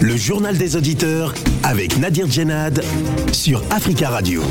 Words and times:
Le 0.00 0.16
journal 0.16 0.58
des 0.58 0.76
auditeurs 0.76 1.32
avec 1.62 1.98
Nadir 1.98 2.30
Djenad 2.30 2.82
sur 3.32 3.62
Africa 3.70 4.10
Radio. 4.10 4.42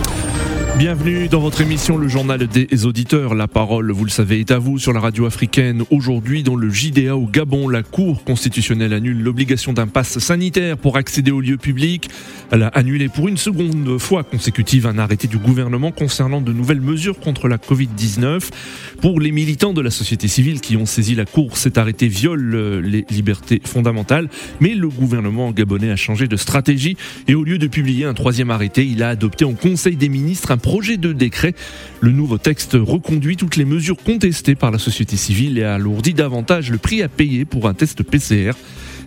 Bienvenue 0.78 1.30
dans 1.30 1.40
votre 1.40 1.62
émission 1.62 1.98
Le 1.98 2.10
Journal 2.10 2.46
des 2.48 2.86
auditeurs. 2.86 3.34
La 3.34 3.48
parole, 3.48 3.92
vous 3.92 4.04
le 4.04 4.10
savez, 4.10 4.42
est 4.42 4.52
à 4.52 4.60
vous 4.60 4.78
sur 4.78 4.92
la 4.92 5.00
radio 5.00 5.26
africaine. 5.26 5.84
Aujourd'hui, 5.90 6.44
dans 6.44 6.58
le 6.58 6.70
JDA 6.70 7.16
au 7.16 7.28
Gabon, 7.28 7.70
la 7.70 7.82
Cour 7.82 8.26
constitutionnelle 8.26 8.92
annule 8.92 9.24
l'obligation 9.24 9.72
d'un 9.72 9.88
pass 9.88 10.20
sanitaire 10.20 10.78
pour 10.78 10.98
accéder 10.98 11.32
aux 11.32 11.40
lieux 11.40 11.56
publics. 11.56 12.10
Elle 12.52 12.64
a 12.64 12.68
annulé 12.68 13.08
pour 13.08 13.30
une 13.30 13.38
seconde 13.38 13.98
fois 14.00 14.26
consécutive 14.26 14.86
un 14.86 14.98
arrêté 14.98 15.28
du 15.28 15.38
gouvernement 15.38 15.92
concernant 15.92 16.42
de 16.42 16.52
nouvelles 16.52 16.82
mesures 16.82 17.20
contre 17.20 17.48
la 17.48 17.58
Covid-19. 17.58 18.50
Pour 19.02 19.22
les 19.22 19.32
militants 19.32 19.74
de 19.74 19.82
la 19.82 19.92
société 19.92 20.28
civile 20.28 20.60
qui 20.60 20.76
ont 20.76 20.86
saisi 20.86 21.16
la 21.16 21.26
Cour, 21.26 21.56
cet 21.56 21.78
arrêté 21.78 22.10
viole 22.10 22.82
les 22.84 23.06
libertés 23.10 23.62
fondamentales. 23.64 24.28
Mais 24.60 24.74
le 24.74 24.90
gouvernement 24.90 25.35
gabonais 25.52 25.92
a 25.92 25.96
changé 25.96 26.28
de 26.28 26.36
stratégie 26.38 26.98
et 27.28 27.36
au 27.36 27.44
lieu 27.44 27.58
de 27.58 27.68
publier 27.68 28.06
un 28.06 28.14
troisième 28.14 28.52
arrêté, 28.52 28.86
il 28.86 29.04
a 29.04 29.10
adopté 29.10 29.46
en 29.46 29.54
Conseil 29.54 29.96
des 29.96 30.10
ministres 30.10 30.52
un 30.52 30.58
projet 30.58 30.98
de 30.98 31.14
décret. 31.14 31.54
Le 32.02 32.12
nouveau 32.12 32.38
texte 32.38 32.78
reconduit 32.80 33.38
toutes 33.38 33.56
les 33.56 33.66
mesures 33.66 33.98
contestées 33.98 34.56
par 34.56 34.72
la 34.72 34.80
société 34.80 35.18
civile 35.18 35.58
et 35.58 35.64
alourdit 35.64 36.14
davantage 36.14 36.72
le 36.72 36.78
prix 36.78 37.02
à 37.02 37.08
payer 37.08 37.46
pour 37.46 37.68
un 37.68 37.74
test 37.74 38.04
PCR. 38.04 38.54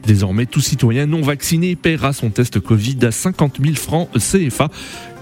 Désormais, 0.06 0.46
tout 0.46 0.60
citoyen 0.60 1.06
non 1.06 1.22
vacciné 1.22 1.76
paiera 1.76 2.12
son 2.12 2.30
test 2.30 2.60
Covid 2.60 2.98
à 3.02 3.10
50 3.10 3.58
000 3.62 3.74
francs 3.74 4.08
CFA. 4.18 4.70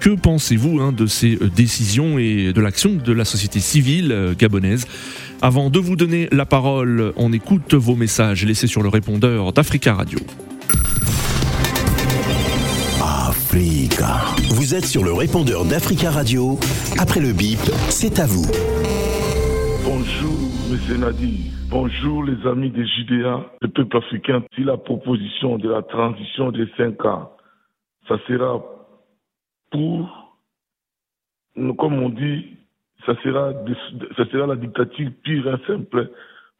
Que 0.00 0.11
pensez-vous 0.11 0.80
hein, 0.80 0.92
de 0.92 1.06
ces 1.06 1.38
décisions 1.56 2.19
et 2.19 2.52
de 2.52 2.61
l'action 2.61 2.95
de 2.95 3.12
la 3.12 3.25
société 3.25 3.61
civile 3.61 4.12
euh, 4.12 4.34
gabonaise? 4.38 4.86
Avant 5.42 5.70
de 5.70 5.78
vous 5.78 5.97
donner 5.97 6.28
la 6.33 6.47
parole, 6.47 7.12
on 7.16 7.33
écoute 7.33 7.75
vos 7.75 7.95
messages 7.95 8.45
laissés 8.45 8.66
sur 8.66 8.83
le 8.83 8.88
répondeur 8.88 9.52
d'Africa 9.52 9.95
Radio. 9.95 10.19
Africa. 13.03 14.20
Vous 14.55 14.75
êtes 14.75 14.84
sur 14.84 15.05
le 15.05 15.12
répondeur 15.12 15.64
d'Africa 15.64 16.11
Radio. 16.11 16.59
Après 16.98 17.20
le 17.20 17.33
bip, 17.33 17.61
c'est 17.91 18.20
à 18.20 18.27
vous. 18.27 18.47
Bonjour, 19.84 20.39
M. 20.70 21.00
Nadi. 21.00 21.50
Bonjour, 21.69 22.25
les 22.25 22.47
amis 22.47 22.70
des 22.70 22.87
JDA, 22.87 23.45
le 23.61 23.69
peuple 23.69 23.97
africain. 23.97 24.42
Si 24.55 24.62
la 24.62 24.77
proposition 24.77 25.59
de 25.59 25.69
la 25.69 25.83
transition 25.83 26.53
des 26.53 26.67
5 26.77 27.05
ans, 27.05 27.33
ça 28.09 28.17
sera 28.28 28.62
pour, 29.70 30.37
comme 31.78 32.03
on 32.03 32.09
dit, 32.09 32.56
ça 33.05 33.15
sera, 33.22 33.53
ça 34.17 34.25
sera 34.31 34.47
la 34.47 34.56
dictature 34.56 35.11
pire 35.25 35.48
et 35.48 35.67
simple, 35.67 36.11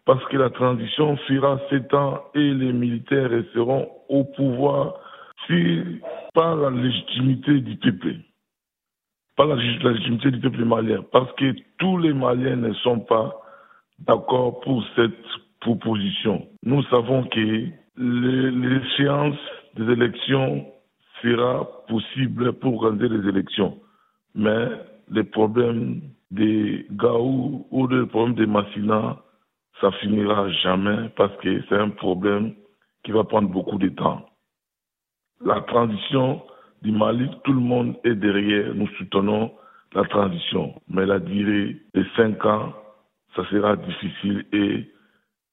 parce 0.07 0.25
que 0.27 0.37
la 0.37 0.51
transition 0.51 1.17
fera 1.29 1.61
7 1.69 1.93
ans 1.95 2.23
et 2.35 2.55
les 2.55 2.73
militaires 2.73 3.29
resteront 3.29 3.89
au 4.09 4.25
pouvoir 4.25 4.95
si 5.47 6.01
par 6.33 6.57
la 6.57 6.71
légitimité 6.71 7.61
du 7.61 7.77
peuple, 7.77 8.15
par 9.37 9.47
la, 9.47 9.57
légitimité 9.57 10.31
du 10.31 10.41
peuple 10.41 10.65
malien, 10.65 11.05
parce 11.13 11.31
que 11.33 11.55
tous 11.79 11.99
les 11.99 12.15
Maliens 12.15 12.57
ne 12.57 12.73
sont 12.75 13.01
pas 13.01 13.35
d'accord 13.99 14.61
pour 14.61 14.85
cette 14.95 15.13
proposition. 15.61 16.47
Nous 16.63 16.83
savons 16.85 17.25
que 17.25 17.67
l'échéance 17.97 19.37
des 19.75 19.93
élections 19.93 20.67
sera 21.21 21.67
possible 21.89 22.53
pour 22.55 22.85
organiser 22.85 23.09
les 23.09 23.29
élections, 23.29 23.77
mais 24.37 24.69
les 25.11 25.25
problèmes 25.25 26.01
des 26.31 26.87
Gaou 26.93 27.67
ou 27.71 27.87
les 27.89 28.07
problèmes 28.07 28.35
des 28.37 28.47
Massina, 28.47 29.17
ça 29.81 29.91
finira 29.93 30.49
jamais 30.51 31.09
parce 31.17 31.37
que 31.39 31.63
c'est 31.69 31.77
un 31.77 31.91
problème 31.91 32.55
qui 33.05 33.13
va 33.13 33.25
prendre 33.25 33.49
beaucoup 33.49 33.79
de 33.79 33.89
temps 33.89 34.27
la 35.45 35.61
transition 35.63 36.43
du 36.83 36.93
Mali, 36.93 37.29
tout 37.45 37.53
le 37.53 37.61
monde 37.61 37.97
est 38.05 38.15
derrière, 38.15 38.75
nous 38.75 38.89
soutenons 38.99 39.53
la 39.95 40.05
transition. 40.05 40.75
Mais 40.89 41.07
la 41.07 41.19
durée 41.19 41.77
de 41.95 42.05
cinq 42.17 42.45
ans, 42.45 42.73
ça 43.35 43.45
sera 43.51 43.77
difficile 43.77 44.45
et 44.53 44.91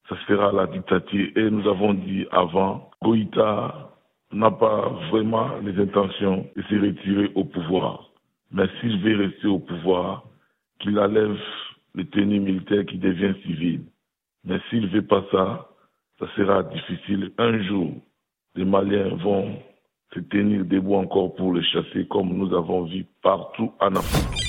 ça 0.10 0.16
sera 0.28 0.52
la 0.52 0.68
dictature. 0.68 1.30
Et 1.36 1.50
nous 1.50 1.68
avons 1.68 1.94
dit 1.94 2.26
avant, 2.32 2.92
Goïta 3.02 3.92
n'a 4.32 4.52
pas 4.52 4.90
vraiment 5.12 5.50
les 5.64 5.80
intentions 5.82 6.48
de 6.56 6.62
se 6.64 6.76
retirer 6.76 7.32
au 7.36 7.46
pouvoir. 7.46 8.10
Mais 8.52 8.68
s'il 8.80 9.00
veut 9.02 9.18
rester 9.18 9.48
au 9.48 9.60
pouvoir, 9.60 10.24
qu'il 10.80 11.00
enlève 11.00 11.38
le 11.96 12.06
tenue 12.06 12.40
militaire 12.40 12.86
qui 12.86 12.98
devient 12.98 13.34
civil. 13.44 13.82
Mais 14.46 14.60
s'il 14.70 14.82
ne 14.82 14.88
veut 14.88 15.06
pas 15.06 15.26
ça, 15.32 15.70
ça 16.20 16.28
sera 16.36 16.64
difficile. 16.64 17.32
Un 17.38 17.62
jour, 17.64 17.94
les 18.56 18.66
Maliens 18.66 19.16
vont 19.16 19.58
se 20.14 20.20
tenir 20.20 20.66
debout 20.66 20.96
encore 20.96 21.34
pour 21.36 21.54
le 21.54 21.62
chasser 21.62 22.06
comme 22.10 22.34
nous 22.34 22.54
avons 22.54 22.84
vu 22.84 23.06
partout 23.22 23.72
en 23.80 23.96
Afrique. 23.96 24.44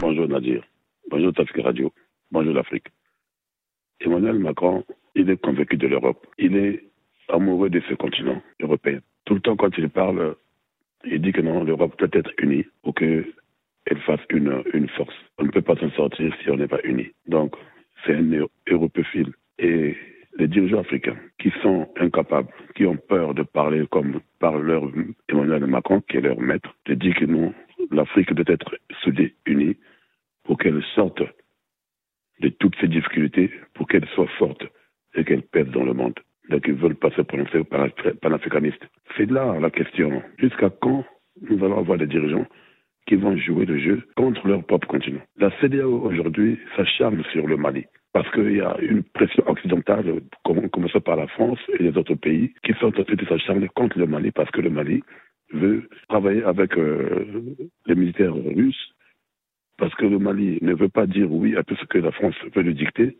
Bonjour 0.00 0.26
Nadir. 0.28 0.64
Bonjour 1.10 1.32
Tafika 1.34 1.62
Radio. 1.62 1.92
Bonjour 2.30 2.54
l'Afrique. 2.54 2.86
Emmanuel 4.00 4.38
Macron, 4.38 4.82
il 5.14 5.28
est 5.28 5.36
convaincu 5.36 5.76
de 5.76 5.86
l'Europe. 5.86 6.26
Il 6.38 6.56
est 6.56 6.84
amoureux 7.28 7.68
de 7.68 7.80
ce 7.88 7.94
continent 7.94 8.42
européen. 8.60 9.00
Tout 9.26 9.34
le 9.34 9.40
temps, 9.40 9.56
quand 9.56 9.76
il 9.76 9.90
parle, 9.90 10.34
il 11.04 11.20
dit 11.20 11.32
que 11.32 11.42
non, 11.42 11.62
l'Europe 11.64 11.98
doit 11.98 12.08
être 12.12 12.32
unie 12.38 12.64
pour 12.82 12.94
qu'elle 12.94 13.26
fasse 14.06 14.20
une, 14.30 14.64
une 14.72 14.88
force. 14.88 15.14
On 15.38 15.44
ne 15.44 15.50
peut 15.50 15.62
pas 15.62 15.76
s'en 15.76 15.90
sortir 15.90 16.34
si 16.42 16.50
on 16.50 16.56
n'est 16.56 16.66
pas 16.66 16.80
unis. 16.82 17.10
Donc, 17.28 17.54
c'est 18.04 18.14
un 18.14 18.46
européophile. 18.68 19.32
Et 19.58 19.96
les 20.38 20.48
dirigeants 20.48 20.80
africains 20.80 21.16
qui 21.38 21.52
sont 21.62 21.88
incapables, 21.96 22.48
qui 22.74 22.86
ont 22.86 22.96
peur 22.96 23.34
de 23.34 23.42
parler 23.42 23.86
comme 23.90 24.20
parle 24.38 24.66
leur 24.66 24.84
Emmanuel 25.28 25.66
Macron, 25.66 26.00
qui 26.00 26.16
est 26.16 26.22
leur 26.22 26.40
maître, 26.40 26.74
de 26.86 26.94
dire 26.94 27.14
que 27.14 27.26
non, 27.26 27.52
l'Afrique 27.90 28.32
doit 28.32 28.52
être 28.52 28.76
soudée, 29.02 29.34
unie, 29.46 29.76
pour 30.44 30.58
qu'elle 30.58 30.82
sorte 30.94 31.22
de 32.40 32.48
toutes 32.48 32.76
ces 32.80 32.88
difficultés, 32.88 33.50
pour 33.74 33.86
qu'elle 33.86 34.06
soit 34.14 34.30
forte 34.38 34.64
et 35.14 35.24
qu'elle 35.24 35.42
pèse 35.42 35.68
dans 35.68 35.84
le 35.84 35.92
monde. 35.92 36.18
Donc 36.48 36.64
ils 36.66 36.74
veulent 36.74 36.96
pas 36.96 37.10
se 37.10 37.22
prononcer 37.22 37.62
panafricanistes. 38.20 38.84
C'est 39.16 39.30
là 39.30 39.58
la 39.60 39.70
question. 39.70 40.22
Jusqu'à 40.38 40.70
quand 40.70 41.04
nous 41.40 41.64
allons 41.64 41.78
avoir 41.78 41.98
des 41.98 42.06
dirigeants 42.06 42.46
qui 43.06 43.16
vont 43.16 43.36
jouer 43.36 43.66
le 43.66 43.78
jeu 43.78 44.02
contre 44.16 44.46
leur 44.46 44.64
propre 44.64 44.88
continent 44.88 45.20
La 45.38 45.50
CDAO 45.60 46.00
aujourd'hui 46.02 46.58
s'acharne 46.76 47.22
sur 47.32 47.46
le 47.46 47.56
Mali 47.56 47.84
parce 48.12 48.30
qu'il 48.32 48.56
y 48.56 48.60
a 48.60 48.76
une 48.80 49.02
pression 49.02 49.42
occidentale, 49.48 50.20
commençant 50.44 51.00
par 51.00 51.16
la 51.16 51.26
France 51.28 51.58
et 51.78 51.82
les 51.82 51.96
autres 51.96 52.14
pays, 52.14 52.52
qui 52.62 52.72
sont 52.74 52.86
en 52.86 53.04
train 53.04 53.14
de 53.14 53.24
s'acharner 53.24 53.68
contre 53.68 53.98
le 53.98 54.06
Mali 54.06 54.30
parce 54.32 54.50
que 54.50 54.60
le 54.60 54.70
Mali 54.70 55.02
veut 55.52 55.88
travailler 56.08 56.44
avec 56.44 56.76
euh, 56.76 57.26
les 57.86 57.94
militaires 57.94 58.34
russes, 58.34 58.94
parce 59.78 59.94
que 59.94 60.06
le 60.06 60.18
Mali 60.18 60.58
ne 60.60 60.74
veut 60.74 60.88
pas 60.88 61.06
dire 61.06 61.30
oui 61.32 61.56
à 61.56 61.62
tout 61.62 61.76
ce 61.76 61.84
que 61.86 61.98
la 61.98 62.12
France 62.12 62.34
veut 62.54 62.62
lui 62.62 62.74
dicter. 62.74 63.16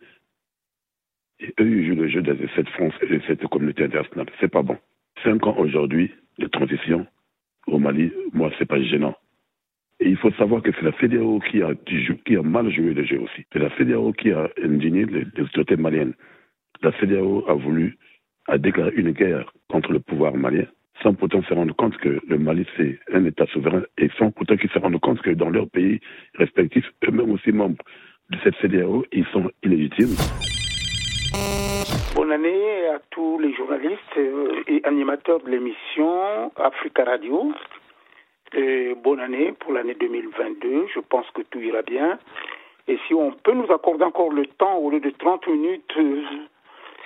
Et 1.41 1.53
eux, 1.59 1.69
ils 1.69 1.88
jouent 1.88 2.03
le 2.03 2.09
jeu 2.09 2.22
de 2.22 2.48
cette 2.54 2.69
France 2.71 2.94
et 3.03 3.06
de 3.06 3.21
cette 3.26 3.44
communauté 3.47 3.84
internationale. 3.84 4.28
C'est 4.41 4.53
pas 4.53 4.62
bon. 4.62 4.76
Cinq 5.25 5.47
ans 5.47 5.56
aujourd'hui 5.59 6.12
de 6.38 6.47
transition 6.47 7.06
au 7.66 7.78
Mali, 7.78 8.12
moi, 8.32 8.50
c'est 8.59 8.69
pas 8.69 8.81
gênant. 8.81 9.16
Et 10.03 10.09
il 10.09 10.17
faut 10.17 10.33
savoir 10.33 10.63
que 10.63 10.73
c'est 10.73 10.83
la 10.83 10.91
CDAO 10.99 11.39
qui 11.39 11.63
a, 11.63 12.43
mal 12.43 12.69
joué 12.73 12.93
le 12.93 13.05
jeu 13.05 13.21
aussi. 13.21 13.47
C'est 13.53 13.61
la 13.61 13.71
CDAO 13.77 14.13
qui 14.13 14.33
a 14.33 14.51
indigné 14.61 15.05
les, 15.05 15.25
autorités 15.41 15.77
maliennes. 15.77 16.15
La 16.83 16.91
CDAO 16.99 17.45
a 17.49 17.55
voulu, 17.55 17.97
a 18.49 18.57
une 18.57 19.13
guerre 19.13 19.53
contre 19.69 19.93
le 19.93 20.01
pouvoir 20.01 20.35
malien 20.35 20.67
sans 21.03 21.15
pourtant 21.15 21.43
se 21.43 21.55
rendre 21.55 21.75
compte 21.75 21.97
que 21.99 22.21
le 22.29 22.39
Mali, 22.39 22.65
c'est 22.77 22.99
un 23.13 23.25
État 23.25 23.47
souverain 23.47 23.83
et 23.99 24.09
sans 24.19 24.31
pourtant 24.31 24.57
qu'ils 24.57 24.71
se 24.71 24.79
rendent 24.79 25.01
compte 25.01 25.21
que 25.21 25.31
dans 25.31 25.51
leurs 25.51 25.69
pays 25.69 26.01
respectifs, 26.34 26.89
eux-mêmes 27.09 27.31
aussi 27.33 27.51
membres 27.51 27.83
de 28.31 28.39
cette 28.45 28.55
CDAO, 28.57 29.05
ils 29.13 29.27
sont 29.27 29.51
illégitimes. 29.65 30.15
Bonne 32.15 32.31
année 32.31 32.87
à 32.95 33.01
tous 33.10 33.39
les 33.39 33.53
journalistes 33.55 34.16
et 34.69 34.81
animateurs 34.84 35.41
de 35.43 35.51
l'émission 35.51 36.53
Africa 36.57 37.05
Radio 37.05 37.53
bonne 39.03 39.21
année 39.21 39.53
pour 39.53 39.72
l'année 39.72 39.95
2022. 39.95 40.87
Je 40.95 41.01
pense 41.01 41.28
que 41.31 41.43
tout 41.43 41.60
ira 41.60 41.83
bien. 41.83 42.19
Et 42.89 42.99
si 43.07 43.15
on 43.15 43.31
peut 43.33 43.53
nous 43.53 43.72
accorder 43.72 44.04
encore 44.04 44.33
le 44.33 44.47
temps, 44.47 44.77
au 44.78 44.91
lieu 44.91 45.01
de 45.01 45.10
30 45.10 45.47
minutes, 45.47 45.93
euh, 45.99 46.22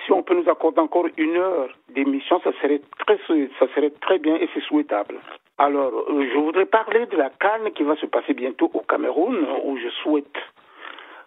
si 0.05 0.11
on 0.11 0.23
peut 0.23 0.33
nous 0.33 0.49
accorder 0.49 0.79
encore 0.79 1.07
une 1.17 1.37
heure 1.37 1.69
d'émission, 1.89 2.39
ça 2.43 2.51
serait 2.61 2.81
très, 2.99 3.17
ça 3.59 3.67
serait 3.75 3.91
très 4.01 4.17
bien 4.17 4.35
et 4.35 4.49
c'est 4.53 4.63
souhaitable. 4.63 5.19
Alors, 5.57 5.93
euh, 6.09 6.27
je 6.31 6.37
voudrais 6.37 6.65
parler 6.65 7.05
de 7.05 7.17
la 7.17 7.29
Cannes 7.29 7.71
qui 7.75 7.83
va 7.83 7.95
se 7.97 8.05
passer 8.07 8.33
bientôt 8.33 8.71
au 8.73 8.81
Cameroun, 8.81 9.45
où 9.65 9.77
je 9.77 9.89
souhaite 10.01 10.37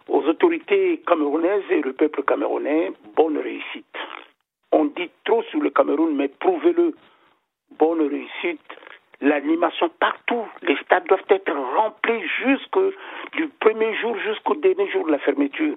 aux 0.09 0.23
autorités 0.23 1.01
camerounaises 1.07 1.63
et 1.69 1.81
le 1.81 1.93
peuple 1.93 2.23
camerounais 2.23 2.91
bonne 3.15 3.37
réussite. 3.37 3.85
On 4.73 4.85
dit 4.85 5.09
trop 5.23 5.43
sur 5.43 5.61
le 5.61 5.69
Cameroun, 5.69 6.15
mais 6.15 6.27
prouvez-le. 6.27 6.93
Bonne 7.77 8.01
réussite 8.01 8.59
l'animation 9.21 9.89
partout. 9.99 10.45
Les 10.63 10.75
stades 10.77 11.05
doivent 11.07 11.23
être 11.29 11.53
remplis 11.75 12.21
jusque 12.43 12.79
du 13.33 13.47
premier 13.59 13.95
jour 13.97 14.17
jusqu'au 14.17 14.55
dernier 14.55 14.89
jour 14.89 15.05
de 15.05 15.11
la 15.11 15.19
fermeture. 15.19 15.75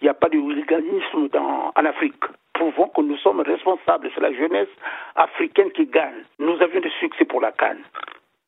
Il 0.00 0.04
n'y 0.04 0.08
a 0.08 0.14
pas 0.14 0.28
de 0.28 0.38
hooliganisme 0.38 1.28
dans, 1.32 1.72
en 1.74 1.84
Afrique. 1.84 2.22
Prouvons 2.54 2.88
que 2.88 3.00
nous 3.02 3.16
sommes 3.18 3.40
responsables. 3.40 4.10
C'est 4.14 4.20
la 4.20 4.32
jeunesse 4.32 4.68
africaine 5.16 5.70
qui 5.72 5.86
gagne. 5.86 6.24
Nous 6.38 6.60
avions 6.62 6.80
du 6.80 6.90
succès 7.00 7.24
pour 7.24 7.40
la 7.40 7.52
Cannes. 7.52 7.82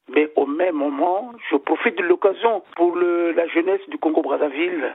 Mais 0.09 0.31
au 0.37 0.47
même 0.47 0.75
moment, 0.75 1.33
je 1.51 1.57
profite 1.57 1.97
de 1.99 2.03
l'occasion 2.03 2.63
pour 2.77 2.97
la 2.97 3.47
jeunesse 3.49 3.81
du 3.89 3.99
Congo-Brazzaville 3.99 4.95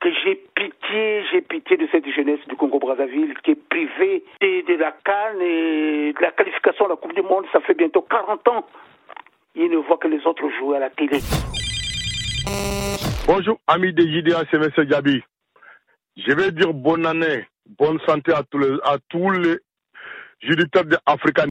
que 0.00 0.08
j'ai 0.24 0.36
pitié, 0.54 1.24
j'ai 1.30 1.42
pitié 1.42 1.76
de 1.76 1.86
cette 1.92 2.08
jeunesse 2.08 2.40
du 2.48 2.56
Congo-Brazzaville 2.56 3.34
qui 3.44 3.52
est 3.52 3.68
privée 3.68 4.24
de, 4.40 4.76
la 4.76 4.92
Cannes 5.04 5.42
et 5.42 6.12
de 6.14 6.22
la 6.22 6.32
qualification 6.32 6.86
à 6.86 6.88
la 6.88 6.96
Coupe 6.96 7.14
du 7.14 7.22
Monde. 7.22 7.44
Ça 7.52 7.60
fait 7.60 7.74
bientôt 7.74 8.02
40 8.02 8.48
ans. 8.48 8.66
Ils 9.54 9.70
ne 9.70 9.76
voient 9.76 9.98
que 9.98 10.08
les 10.08 10.24
autres 10.26 10.48
jouer 10.58 10.78
à 10.78 10.80
la 10.80 10.90
télé. 10.90 11.18
Bonjour, 13.26 13.60
amis 13.66 13.92
des 13.92 14.10
JDA, 14.10 14.42
c'est 14.50 14.56
M. 14.56 14.70
Gabi. 14.86 15.22
Je 16.16 16.32
vais 16.32 16.50
dire 16.50 16.72
bonne 16.72 17.04
année, 17.04 17.46
bonne 17.78 18.00
santé 18.06 18.32
à 18.32 18.42
tous 18.42 18.58
les, 18.58 18.76
à 18.84 18.96
tous 19.08 19.30
les 19.30 19.56
africains. 21.06 21.46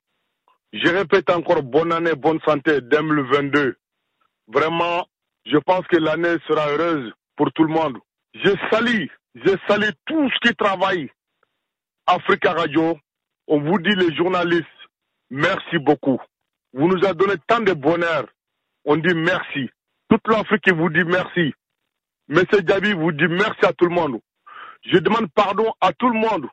Je 0.74 0.90
répète 0.90 1.30
encore 1.30 1.62
bonne 1.62 1.94
année, 1.94 2.16
bonne 2.16 2.40
santé 2.42 2.81
2022. 2.81 3.75
Vraiment, 4.48 5.06
je 5.46 5.57
pense 5.57 5.86
que 5.88 5.98
l'année 5.98 6.36
sera 6.48 6.69
heureuse 6.69 7.13
pour 7.36 7.51
tout 7.54 7.63
le 7.63 7.74
monde. 7.74 7.98
Je 8.33 8.51
salue, 8.71 9.07
je 9.35 9.55
salue 9.67 9.89
tous 10.05 10.31
qui 10.41 10.55
travaillent. 10.55 11.09
Africa 12.05 12.53
Radio, 12.53 12.97
on 13.47 13.59
vous 13.61 13.79
dit 13.79 13.95
les 13.95 14.15
journalistes, 14.15 14.65
merci 15.29 15.77
beaucoup. 15.79 16.19
Vous 16.73 16.87
nous 16.87 17.03
avez 17.03 17.15
donné 17.15 17.33
tant 17.47 17.59
de 17.59 17.73
bonheur. 17.73 18.27
On 18.85 18.97
dit 18.97 19.13
merci. 19.15 19.69
Toute 20.09 20.27
l'Afrique 20.27 20.71
vous 20.73 20.89
dit 20.89 21.03
merci. 21.03 21.53
Monsieur 22.27 22.61
Gabi 22.61 22.93
vous 22.93 23.11
dit 23.11 23.27
merci 23.27 23.65
à 23.65 23.73
tout 23.73 23.85
le 23.85 23.93
monde. 23.95 24.19
Je 24.85 24.97
demande 24.99 25.31
pardon 25.33 25.73
à 25.81 25.91
tout 25.93 26.09
le 26.09 26.19
monde. 26.19 26.47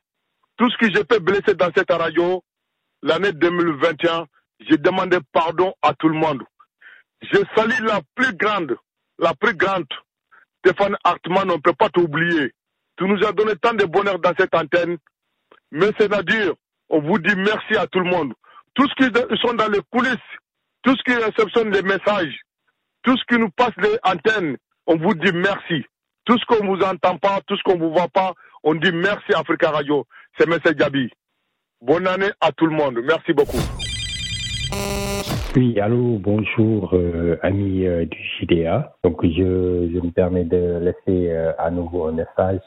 Tout 0.56 0.70
ce 0.70 0.76
que 0.78 0.90
j'ai 0.90 1.05
fait 1.11 1.20
blesser 1.20 1.55
dans 1.55 1.70
cette 1.76 1.90
radio, 1.93 2.43
l'année 3.02 3.32
2021, 3.32 4.26
j'ai 4.61 4.78
demandé 4.78 5.19
pardon 5.32 5.75
à 5.82 5.93
tout 5.94 6.08
le 6.08 6.19
monde. 6.19 6.43
Je 7.23 7.38
salue 7.55 7.84
la 7.84 8.00
plus 8.14 8.34
grande, 8.34 8.76
la 9.19 9.34
plus 9.34 9.55
grande, 9.55 9.87
Stéphane 10.67 10.97
Hartmann, 11.05 11.49
on 11.51 11.57
ne 11.57 11.61
peut 11.61 11.75
pas 11.75 11.89
t'oublier. 11.91 12.53
Tu 12.99 13.05
nous 13.05 13.23
as 13.25 13.31
donné 13.33 13.53
tant 13.63 13.73
de 13.75 13.85
bonheur 13.85 14.19
dans 14.19 14.33
cette 14.37 14.55
antenne. 14.55 14.97
Mais 15.71 15.91
c'est-à-dire, 15.97 16.55
on 16.89 17.01
vous 17.01 17.19
dit 17.21 17.37
merci 17.37 17.77
à 17.77 17.87
tout 17.87 18.01
le 18.01 18.11
monde. 18.11 18.33
Tous 18.75 18.89
ceux 18.99 19.09
qui 19.11 19.37
sont 19.41 19.55
dans 19.55 19.69
les 19.69 19.81
coulisses, 19.93 20.17
tous 20.83 20.97
ceux 20.97 21.13
qui 21.15 21.15
réceptionnent 21.15 21.71
les 21.71 21.83
messages, 21.83 22.41
tous 23.05 23.17
ceux 23.17 23.37
qui 23.37 23.41
nous 23.41 23.51
passent 23.51 23.77
les 23.79 23.97
antennes, 24.03 24.57
on 24.87 24.97
vous 24.97 25.15
dit 25.15 25.33
merci. 25.33 25.85
Tout 26.25 26.37
ce 26.37 26.45
qu'on 26.47 26.65
ne 26.65 26.77
vous 26.77 26.83
entend 26.83 27.17
pas, 27.19 27.41
tout 27.47 27.57
ce 27.57 27.62
qu'on 27.62 27.77
ne 27.77 27.85
vous 27.85 27.93
voit 27.93 28.09
pas, 28.09 28.35
on 28.65 28.75
dit 28.75 28.91
merci 28.93 29.35
Africa 29.35 29.71
Radio. 29.71 30.05
C'est 30.37 30.51
M. 30.51 30.59
Gabi. 30.75 31.09
Bonne 31.81 32.09
année 32.09 32.33
à 32.41 32.51
tout 32.51 32.67
le 32.67 32.75
monde. 32.75 32.99
Merci 33.05 33.33
beaucoup. 33.33 33.62
Oui, 35.56 35.81
allô, 35.81 36.19
bonjour, 36.19 36.91
euh, 36.93 37.38
amis 37.41 37.87
euh, 37.87 38.05
du 38.05 38.19
JDA. 38.38 38.93
Donc, 39.03 39.25
je, 39.25 39.88
me 40.03 40.11
permets 40.11 40.44
de 40.44 40.79
laisser 40.82 41.31
euh, 41.31 41.53
à 41.56 41.70
nouveau 41.70 42.08
un 42.08 42.12
message 42.12 42.61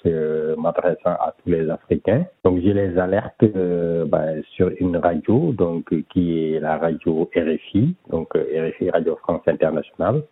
m'adressant 0.58 1.12
à 1.12 1.36
tous 1.38 1.52
les 1.52 1.70
Africains. 1.70 2.26
Donc, 2.44 2.62
je 2.64 2.70
les 2.72 2.98
alerte 2.98 3.46
ben, 3.46 4.42
sur 4.56 4.72
une 4.80 4.98
radio, 4.98 5.54
donc 5.54 5.94
qui 6.10 6.56
est 6.56 6.60
la 6.60 6.80
radio 6.80 7.30
RFI, 7.36 7.96
donc 8.10 8.34
RFI 8.34 8.90
Radio 8.90 9.18
France 9.18 9.44
Internationale. 9.46 10.24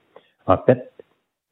En 0.48 0.58
fait, 0.58 0.92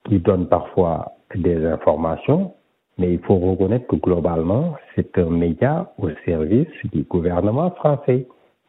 qui 0.10 0.18
donne 0.18 0.48
parfois 0.48 1.12
des 1.36 1.68
informations, 1.68 2.56
mais 2.98 3.14
il 3.14 3.20
faut 3.20 3.38
reconnaître 3.38 3.86
que 3.86 3.98
globalement, 3.98 4.74
c'est 4.96 5.20
un 5.20 5.30
média 5.30 5.94
au 6.00 6.10
service 6.26 6.68
du 6.92 7.04
gouvernement 7.04 7.70
français. 7.70 8.26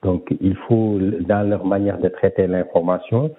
Donc, 0.07 0.33
il 0.41 0.55
faut, 0.55 1.01
dans 1.01 1.49
leur 1.51 1.67
manière 1.67 1.99
de 1.99 2.07
traiter 2.07 2.47
l'information, 2.47 3.35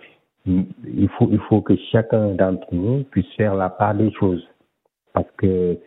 il 0.46 1.08
faut, 1.48 1.62
que 1.62 1.78
chacun 1.94 2.34
d'entre 2.34 2.68
nous 2.74 3.06
puisse 3.06 3.34
faire 3.38 3.56
la 3.56 3.70
part 3.70 3.96
des 3.96 4.12
choses. 4.12 4.46
Parce 5.14 5.32
que 5.38 5.78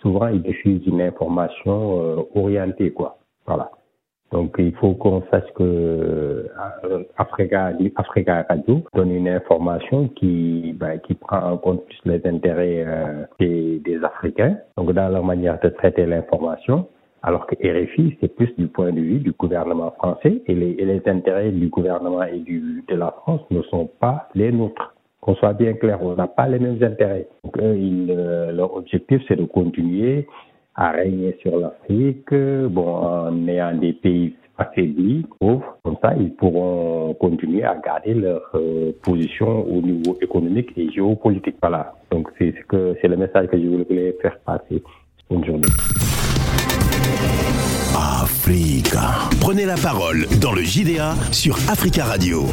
souvent, 0.00 0.28
ils 0.28 0.40
diffusent 0.40 0.86
une 0.86 1.00
information 1.00 2.00
euh, 2.00 2.22
orientée, 2.36 2.92
quoi. 2.92 3.18
Voilà. 3.46 3.72
Donc, 4.30 4.54
il 4.58 4.72
faut 4.76 4.94
qu'on 4.94 5.24
sache 5.28 5.52
que 5.56 5.64
euh, 5.64 7.04
Africa, 7.16 7.72
Africa 7.96 8.46
Radio 8.48 8.84
donne 8.94 9.10
une 9.10 9.28
information 9.28 10.06
qui, 10.06 10.72
ben, 10.78 11.00
prend 11.20 11.50
en 11.50 11.56
compte 11.56 11.82
les 12.04 12.24
intérêts 12.24 12.84
euh, 12.86 13.24
des, 13.40 14.00
Africains, 14.04 14.56
donc 14.76 14.92
dans 14.92 15.08
leur 15.08 15.24
manière 15.24 15.58
de 15.58 15.68
traiter 15.68 16.06
l'information, 16.06 16.86
alors 17.22 17.46
que 17.46 17.54
RFI, 17.54 18.16
c'est 18.20 18.34
plus 18.34 18.52
du 18.58 18.66
point 18.66 18.92
de 18.92 19.00
vue 19.00 19.18
du 19.18 19.32
gouvernement 19.32 19.92
français 19.92 20.42
et 20.46 20.54
les, 20.54 21.02
intérêts 21.06 21.50
du 21.50 21.68
gouvernement 21.68 22.22
et 22.24 22.40
de 22.40 22.94
la 22.94 23.12
France 23.22 23.42
ne 23.50 23.62
sont 23.62 23.88
pas 24.00 24.28
les 24.34 24.50
nôtres. 24.50 24.94
Qu'on 25.20 25.36
soit 25.36 25.52
bien 25.52 25.74
clair, 25.74 26.02
on 26.02 26.16
n'a 26.16 26.26
pas 26.26 26.48
les 26.48 26.58
mêmes 26.58 26.82
intérêts. 26.82 27.28
Donc, 27.44 27.56
euh, 27.58 28.50
leur 28.50 28.74
objectif, 28.74 29.22
c'est 29.28 29.36
de 29.36 29.44
continuer 29.44 30.26
à 30.74 30.90
régner 30.90 31.36
sur 31.42 31.58
l'Afrique, 31.58 32.34
bon, 32.34 32.88
en 32.88 33.46
ayant 33.46 33.74
des 33.76 33.92
pays 33.92 34.34
affaiblis, 34.58 35.24
pauvres, 35.38 35.78
comme 35.84 35.96
ça, 36.02 36.14
ils 36.18 36.34
pourront 36.34 37.14
continuer 37.14 37.62
à 37.62 37.76
garder 37.76 38.14
leur 38.14 38.50
euh, 38.54 38.92
position 39.02 39.64
au 39.68 39.80
niveau 39.80 40.16
économique 40.20 40.70
et 40.76 40.90
géopolitique. 40.90 41.56
Voilà. 41.60 41.94
Donc, 42.10 42.28
c'est 42.38 42.52
le 42.76 43.16
message 43.16 43.46
que 43.46 43.58
je 43.58 43.66
voulais 43.66 44.16
faire 44.20 44.38
passer. 44.40 44.82
Bonne 45.30 45.44
journée. 45.44 45.68
Prenez 49.40 49.64
la 49.64 49.76
parole 49.76 50.26
dans 50.40 50.52
le 50.52 50.62
JDA 50.62 51.16
sur 51.32 51.56
Africa 51.68 52.04
Radio. 52.04 52.48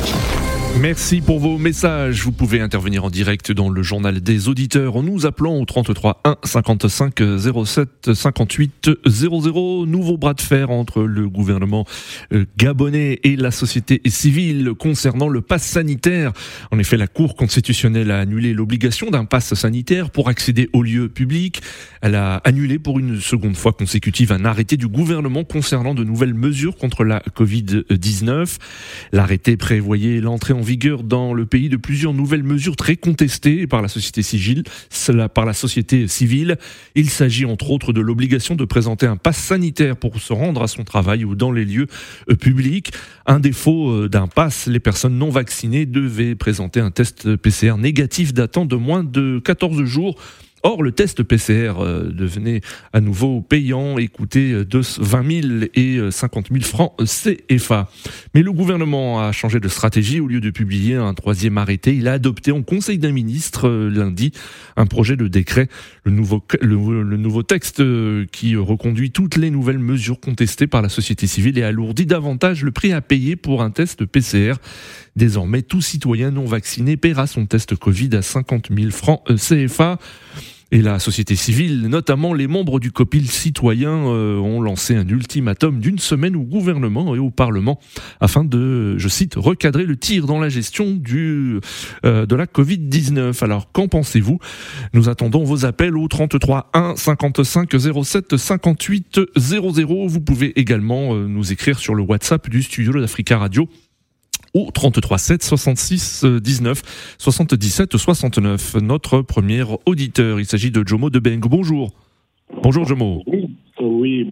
Merci 0.77 1.19
pour 1.19 1.39
vos 1.39 1.57
messages. 1.57 2.23
Vous 2.23 2.31
pouvez 2.31 2.61
intervenir 2.61 3.03
en 3.03 3.09
direct 3.09 3.51
dans 3.51 3.69
le 3.69 3.83
journal 3.83 4.21
des 4.21 4.47
auditeurs 4.47 4.95
en 4.95 5.03
nous 5.03 5.25
appelant 5.25 5.57
au 5.57 5.65
33 5.65 6.21
1 6.23 6.37
55 6.43 7.21
07 7.65 8.13
58 8.13 8.89
00. 9.05 9.85
Nouveau 9.87 10.17
bras 10.17 10.33
de 10.33 10.41
fer 10.41 10.69
entre 10.69 11.01
le 11.01 11.27
gouvernement 11.27 11.85
euh, 12.33 12.45
gabonais 12.57 13.19
et 13.23 13.35
la 13.35 13.51
société 13.51 14.01
civile 14.05 14.71
concernant 14.77 15.27
le 15.27 15.41
pass 15.41 15.63
sanitaire. 15.63 16.31
En 16.71 16.79
effet, 16.79 16.95
la 16.95 17.07
Cour 17.07 17.35
constitutionnelle 17.35 18.11
a 18.11 18.19
annulé 18.19 18.53
l'obligation 18.53 19.09
d'un 19.09 19.25
pass 19.25 19.53
sanitaire 19.55 20.11
pour 20.11 20.29
accéder 20.29 20.69
aux 20.71 20.83
lieux 20.83 21.09
publics. 21.09 21.61
Elle 22.01 22.15
a 22.15 22.37
annulé 22.45 22.79
pour 22.79 22.99
une 22.99 23.19
seconde 23.19 23.57
fois 23.57 23.73
consécutive 23.73 24.31
un 24.31 24.45
arrêté 24.45 24.77
du 24.77 24.87
gouvernement 24.87 25.43
concernant 25.43 25.93
de 25.93 26.05
nouvelles 26.05 26.35
mesures 26.35 26.77
contre 26.77 27.03
la 27.03 27.21
Covid-19. 27.35 28.57
L'arrêté 29.11 29.57
prévoyait 29.57 30.21
l'entrée 30.21 30.53
en 30.53 30.58
vigueur 30.61 31.03
dans 31.03 31.33
le 31.33 31.45
pays 31.45 31.69
de 31.69 31.77
plusieurs 31.77 32.13
nouvelles 32.13 32.43
mesures 32.43 32.75
très 32.75 32.95
contestées 32.95 33.67
par 33.67 33.81
la 33.81 33.87
société 33.87 34.21
civile. 34.21 34.63
Par 35.33 35.45
la 35.45 35.53
société 35.53 36.07
civile. 36.07 36.57
Il 36.95 37.09
s'agit 37.09 37.45
entre 37.45 37.71
autres 37.71 37.93
de 37.93 38.01
l'obligation 38.01 38.55
de 38.55 38.65
présenter 38.65 39.05
un 39.05 39.17
pass 39.17 39.37
sanitaire 39.37 39.97
pour 39.97 40.19
se 40.19 40.33
rendre 40.33 40.61
à 40.61 40.67
son 40.67 40.83
travail 40.83 41.25
ou 41.25 41.35
dans 41.35 41.51
les 41.51 41.65
lieux 41.65 41.87
euh, 42.29 42.35
publics. 42.35 42.91
Un 43.25 43.39
défaut 43.39 43.91
euh, 43.91 44.09
d'un 44.09 44.27
pass, 44.27 44.67
les 44.67 44.79
personnes 44.79 45.17
non 45.17 45.29
vaccinées 45.29 45.85
devaient 45.85 46.35
présenter 46.35 46.79
un 46.79 46.91
test 46.91 47.35
PCR 47.35 47.77
négatif 47.77 48.33
datant 48.33 48.65
de 48.65 48.75
moins 48.75 49.03
de 49.03 49.41
14 49.43 49.83
jours 49.83 50.15
Or, 50.63 50.83
le 50.83 50.91
test 50.91 51.23
PCR 51.23 51.73
euh, 51.79 52.09
devenait 52.11 52.61
à 52.93 53.01
nouveau 53.01 53.41
payant 53.41 53.97
et 53.97 54.07
coûtait 54.07 54.53
20 54.53 55.41
000 55.41 55.65
et 55.75 55.99
50 56.11 56.47
000 56.51 56.63
francs 56.63 56.93
CFA. 57.03 57.89
Mais 58.33 58.41
le 58.41 58.51
gouvernement 58.51 59.21
a 59.21 59.31
changé 59.31 59.59
de 59.59 59.67
stratégie. 59.67 60.19
Au 60.19 60.27
lieu 60.27 60.41
de 60.41 60.49
publier 60.49 60.95
un 60.95 61.13
troisième 61.13 61.57
arrêté, 61.57 61.95
il 61.95 62.07
a 62.07 62.13
adopté 62.13 62.51
en 62.51 62.63
Conseil 62.63 62.97
d'un 62.97 63.11
ministre 63.11 63.67
euh, 63.67 63.89
lundi 63.89 64.31
un 64.75 64.85
projet 64.85 65.15
de 65.15 65.27
décret, 65.27 65.67
le 66.03 66.11
nouveau, 66.11 66.43
le, 66.61 67.17
nouveau 67.17 67.43
texte 67.43 67.79
euh, 67.79 68.25
qui 68.31 68.55
reconduit 68.55 69.11
toutes 69.11 69.35
les 69.35 69.51
nouvelles 69.51 69.79
mesures 69.79 70.19
contestées 70.19 70.67
par 70.67 70.81
la 70.81 70.89
société 70.89 71.27
civile 71.27 71.57
et 71.57 71.63
alourdit 71.63 72.05
davantage 72.05 72.63
le 72.63 72.71
prix 72.71 72.93
à 72.93 73.01
payer 73.01 73.35
pour 73.35 73.61
un 73.61 73.71
test 73.71 74.05
PCR. 74.05 74.53
Désormais, 75.19 75.63
tout 75.63 75.81
citoyen 75.81 76.31
non 76.31 76.45
vacciné 76.45 76.95
paiera 76.95 77.27
son 77.27 77.45
test 77.45 77.75
Covid 77.75 78.11
à 78.13 78.21
50 78.21 78.69
000 78.73 78.89
francs 78.91 79.21
CFA. 79.35 79.99
Et 80.71 80.81
la 80.81 80.97
société 80.99 81.35
civile, 81.35 81.87
notamment 81.87 82.33
les 82.33 82.47
membres 82.47 82.79
du 82.79 82.93
COPIL 82.93 83.29
citoyen, 83.29 83.89
euh, 83.89 84.37
ont 84.37 84.61
lancé 84.61 84.95
un 84.95 85.05
ultimatum 85.05 85.81
d'une 85.81 85.99
semaine 85.99 86.37
au 86.37 86.43
gouvernement 86.43 87.13
et 87.15 87.19
au 87.19 87.31
Parlement 87.31 87.81
afin 88.21 88.45
de, 88.45 88.97
je 88.97 89.09
cite, 89.09 89.35
recadrer 89.35 89.85
le 89.85 89.97
tir 89.97 90.25
dans 90.25 90.39
la 90.39 90.47
gestion 90.47 91.01
euh, 91.11 91.59
de 92.25 92.35
la 92.35 92.45
Covid-19. 92.45 93.43
Alors, 93.43 93.73
qu'en 93.73 93.89
pensez-vous? 93.89 94.39
Nous 94.93 95.09
attendons 95.09 95.43
vos 95.43 95.65
appels 95.65 95.97
au 95.97 96.07
33 96.07 96.69
1 96.73 96.95
55 96.95 97.75
07 98.05 98.37
58 98.37 99.19
00. 99.35 100.07
Vous 100.07 100.21
pouvez 100.21 100.57
également 100.57 101.13
euh, 101.13 101.27
nous 101.27 101.51
écrire 101.51 101.77
sur 101.77 101.93
le 101.93 102.03
WhatsApp 102.03 102.49
du 102.49 102.63
studio 102.63 102.93
d'Africa 103.01 103.37
Radio 103.37 103.67
au 104.53 104.69
33 104.71 105.17
7 105.17 105.43
66 105.43 106.25
19 106.25 107.15
77 107.17 107.97
69. 107.97 108.75
Notre 108.81 109.21
premier 109.21 109.63
auditeur, 109.85 110.39
il 110.39 110.45
s'agit 110.45 110.71
de 110.71 110.83
Jomo 110.85 111.09
de 111.09 111.19
Beng. 111.19 111.39
Bonjour. 111.39 111.91
Bonjour 112.63 112.85
Jomo. 112.85 113.23
Oui, 113.79 114.29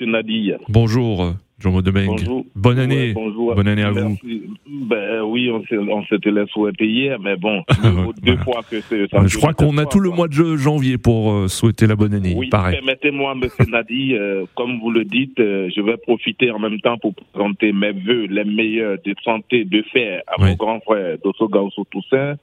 Nadir. 0.00 0.58
Bonjour. 0.68 1.34
Jean 1.60 1.72
Bonjour. 1.72 2.44
Bonne 2.54 2.78
année. 2.78 3.14
Bonne 3.14 3.68
année 3.68 3.82
à 3.82 3.90
vous. 3.90 4.16
Ben, 4.66 5.20
oui, 5.22 5.50
on, 5.50 5.62
on 5.90 6.04
s'était 6.06 6.30
laissé 6.30 6.50
souhaiter 6.52 6.86
hier, 6.86 7.18
mais 7.20 7.36
bon, 7.36 7.62
deux 8.22 8.36
fois 8.38 8.62
que 8.68 8.80
c'est. 8.80 9.06
Je 9.26 9.36
crois 9.36 9.52
qu'on 9.52 9.76
a 9.78 9.84
tout 9.84 10.00
le 10.00 10.10
mois 10.10 10.28
de 10.28 10.56
janvier 10.56 10.96
pour 10.96 11.32
euh, 11.32 11.48
souhaiter 11.48 11.86
la 11.86 11.96
bonne 11.96 12.14
année. 12.14 12.34
Oui, 12.36 12.48
permettez-moi, 12.48 13.34
M. 13.34 13.48
Nadi, 13.70 14.14
euh, 14.14 14.46
comme 14.56 14.80
vous 14.80 14.90
le 14.90 15.04
dites, 15.04 15.38
euh, 15.38 15.68
je 15.74 15.82
vais 15.82 15.96
profiter 15.98 16.50
en 16.50 16.58
même 16.58 16.80
temps 16.80 16.98
pour 16.98 17.14
présenter 17.14 17.72
mes 17.72 17.92
voeux 17.92 18.26
les 18.26 18.44
meilleurs 18.44 18.96
de 19.04 19.14
santé 19.22 19.64
de 19.64 19.82
fer 19.92 20.22
à 20.26 20.42
mon 20.42 20.54
grand 20.54 20.80
frère 20.80 21.18
Dosso 21.22 21.48
Gausso 21.48 21.84
Toussaint, 21.90 22.36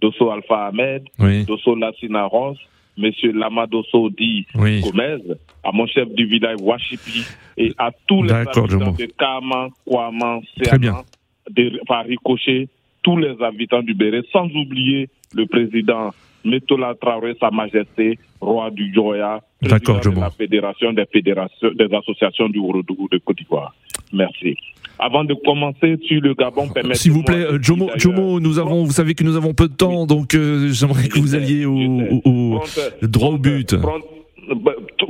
Dosso 0.00 0.30
Alpha 0.30 0.66
Ahmed, 0.66 1.04
Dosso 1.46 1.76
Lassina 1.76 2.24
Ross, 2.24 2.58
Monsieur 2.96 3.32
Lamadoso 3.32 4.10
Di 4.10 4.46
Gomez, 4.54 5.18
à 5.64 5.72
mon 5.72 5.86
chef 5.86 6.08
du 6.10 6.26
village 6.26 6.58
Washipi 6.60 7.24
et 7.56 7.72
à 7.78 7.90
tous 8.06 8.22
les 8.22 8.32
habitants 8.32 8.66
de 8.66 9.06
Kama, 9.18 9.68
Kwama, 9.86 10.40
Serna, 10.62 11.02
de, 11.50 11.72
ricochet, 12.06 12.68
tous 13.02 13.16
les 13.16 13.34
habitants 13.42 13.82
du 13.82 13.94
Béret, 13.94 14.22
sans 14.32 14.46
oublier 14.46 15.08
le 15.34 15.46
président 15.46 16.10
Metola 16.44 16.94
Traoré, 17.00 17.36
Sa 17.40 17.50
Majesté, 17.50 18.18
roi 18.40 18.70
du 18.70 18.92
Joya, 18.92 19.40
président 19.60 19.98
de 19.98 20.20
la 20.20 20.30
Fédération 20.30 20.92
des 20.92 21.06
fédérations, 21.06 21.70
des 21.74 21.92
associations 21.94 22.48
du 22.48 22.58
Ourodougou 22.58 23.08
de 23.10 23.18
Côte 23.18 23.38
d'Ivoire. 23.38 23.74
Merci. 24.12 24.56
Avant 24.98 25.24
de 25.24 25.34
commencer 25.34 25.96
sur 26.06 26.20
le 26.20 26.34
Gabon, 26.34 26.68
permettez-moi. 26.68 26.94
S'il 26.94 27.12
vous 27.12 27.24
plaît, 27.24 27.44
euh, 27.44 27.58
Jomo, 27.60 27.90
Jomo, 27.96 28.38
nous 28.38 28.58
avons, 28.58 28.84
vous 28.84 28.92
savez 28.92 29.14
que 29.14 29.24
nous 29.24 29.36
avons 29.36 29.52
peu 29.52 29.68
de 29.68 29.74
temps, 29.74 30.06
donc 30.06 30.34
euh, 30.34 30.68
j'aimerais 30.70 31.08
que 31.08 31.18
vous 31.18 31.34
alliez 31.34 31.64
au, 31.64 31.74
au, 32.24 32.60
droit 33.02 33.30
au 33.30 33.38
but. 33.38 33.74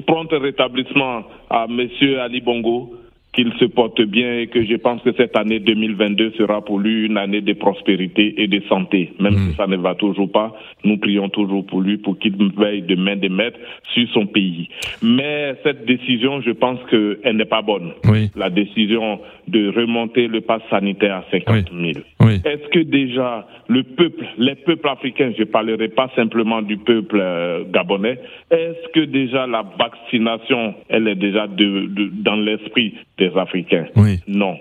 Prompt 0.06 0.28
rétablissement 0.30 1.24
à 1.50 1.66
Monsieur 1.68 2.20
Ali 2.20 2.40
Bongo 2.40 2.94
qu'il 3.34 3.52
se 3.54 3.64
porte 3.64 4.00
bien 4.02 4.38
et 4.38 4.46
que 4.46 4.64
je 4.64 4.76
pense 4.76 5.02
que 5.02 5.12
cette 5.16 5.36
année 5.36 5.58
2022 5.60 6.32
sera 6.38 6.64
pour 6.64 6.78
lui 6.78 7.06
une 7.06 7.18
année 7.18 7.40
de 7.40 7.52
prospérité 7.52 8.34
et 8.42 8.46
de 8.46 8.60
santé. 8.68 9.12
Même 9.20 9.34
si 9.34 9.50
hmm. 9.50 9.54
ça 9.56 9.66
ne 9.66 9.76
va 9.76 9.94
toujours 9.94 10.30
pas, 10.30 10.54
nous 10.84 10.96
prions 10.98 11.28
toujours 11.28 11.66
pour 11.66 11.80
lui 11.80 11.98
pour 11.98 12.18
qu'il 12.18 12.34
veille 12.56 12.82
de 12.82 12.94
main 12.94 13.16
de 13.16 13.28
maître 13.28 13.58
sur 13.92 14.08
son 14.10 14.26
pays. 14.26 14.68
Mais 15.02 15.54
cette 15.62 15.84
décision, 15.84 16.40
je 16.40 16.52
pense 16.52 16.78
qu'elle 16.90 17.36
n'est 17.36 17.44
pas 17.44 17.62
bonne. 17.62 17.92
Oui. 18.08 18.30
La 18.36 18.50
décision 18.50 19.20
de 19.48 19.68
remonter 19.68 20.28
le 20.28 20.40
pass 20.40 20.62
sanitaire 20.70 21.16
à 21.16 21.24
50 21.30 21.70
000. 21.70 21.92
Oui. 22.20 22.40
Est-ce 22.44 22.68
que 22.68 22.80
déjà 22.80 23.46
le 23.68 23.82
peuple, 23.82 24.24
les 24.38 24.54
peuples 24.54 24.88
africains, 24.88 25.32
je 25.38 25.44
parlerai 25.44 25.88
pas 25.88 26.10
simplement 26.14 26.62
du 26.62 26.76
peuple 26.76 27.18
euh, 27.20 27.64
gabonais, 27.70 28.18
est-ce 28.50 28.88
que 28.92 29.00
déjà 29.00 29.46
la 29.46 29.64
vaccination, 29.78 30.74
elle 30.88 31.08
est 31.08 31.14
déjà 31.14 31.46
de, 31.46 31.86
de, 31.88 32.10
dans 32.22 32.36
l'esprit 32.36 32.94
des 33.28 33.36
Africains. 33.38 33.86
Oui. 33.96 34.20
Non. 34.26 34.58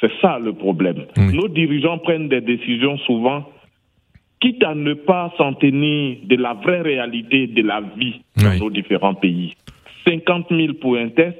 C'est 0.00 0.10
ça 0.20 0.38
le 0.38 0.52
problème. 0.52 1.06
Nos 1.16 1.48
dirigeants 1.48 1.98
prennent 1.98 2.28
des 2.28 2.40
décisions 2.40 2.98
souvent, 2.98 3.44
quitte 4.40 4.62
à 4.64 4.74
ne 4.74 4.94
pas 4.94 5.32
s'en 5.38 5.54
tenir 5.54 6.18
de 6.24 6.36
la 6.36 6.54
vraie 6.54 6.80
réalité 6.80 7.46
de 7.46 7.62
la 7.62 7.80
vie 7.96 8.20
dans 8.36 8.58
nos 8.58 8.70
différents 8.70 9.14
pays. 9.14 9.54
50 10.06 10.46
000 10.50 10.74
pour 10.80 10.96
un 10.96 11.10
test, 11.10 11.38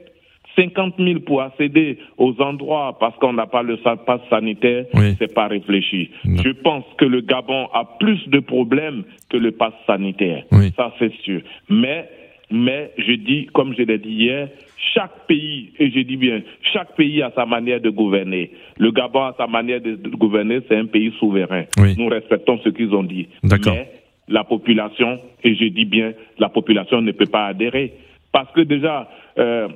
50 0.57 0.95
000 0.99 1.21
pour 1.21 1.43
accéder 1.43 1.99
aux 2.17 2.35
endroits 2.41 2.97
parce 3.01 3.17
qu'on 3.17 3.33
n'a 3.33 3.47
pas 3.47 3.63
le 3.63 3.77
passe 3.77 4.21
sanitaire, 4.31 4.87
c'est 5.19 5.35
pas 5.35 5.49
réfléchi. 5.49 6.11
Je 6.25 6.51
pense 6.51 6.85
que 6.97 7.05
le 7.05 7.21
Gabon 7.21 7.69
a 7.73 7.85
plus 7.99 8.29
de 8.29 8.39
problèmes 8.41 9.05
que 9.31 9.37
le 9.37 9.53
passe 9.53 9.75
sanitaire. 9.87 10.45
Ça, 10.77 10.93
c'est 10.99 11.13
sûr. 11.23 11.41
Mais 11.69 12.09
mais 12.51 12.93
je 12.97 13.13
dis, 13.13 13.47
comme 13.53 13.75
je 13.77 13.83
l'ai 13.83 13.99
dit 13.99 14.11
hier, 14.11 14.49
chaque 14.95 15.27
pays, 15.27 15.73
et 15.79 15.91
je 15.91 16.01
dis 16.01 16.17
bien, 16.17 16.41
chaque 16.73 16.95
pays 16.97 17.23
a 17.23 17.31
sa 17.35 17.45
manière 17.45 17.81
de 17.81 17.91
gouverner. 17.91 18.53
Le 18.79 18.91
Gabon 18.91 19.25
a 19.25 19.35
sa 19.37 19.47
manière 19.47 19.81
de 19.81 19.97
gouverner, 20.17 20.61
c'est 20.69 20.77
un 20.77 20.87
pays 20.87 21.13
souverain. 21.19 21.65
Nous 21.99 22.09
respectons 22.09 22.59
ce 22.65 22.71
qu'ils 22.71 22.95
ont 22.95 23.03
dit. 23.03 23.29
Mais 23.73 23.93
la 24.29 24.45
population, 24.45 25.21
et 25.43 25.55
je 25.55 25.67
dis 25.67 25.85
bien, 25.85 26.13
la 26.39 26.49
population 26.49 27.01
ne 27.01 27.13
peut 27.13 27.27
pas 27.27 27.47
adhérer. 27.47 27.95
Parce 28.33 28.51
que 28.53 28.61
déjà, 28.61 29.09
euh, 29.39 29.69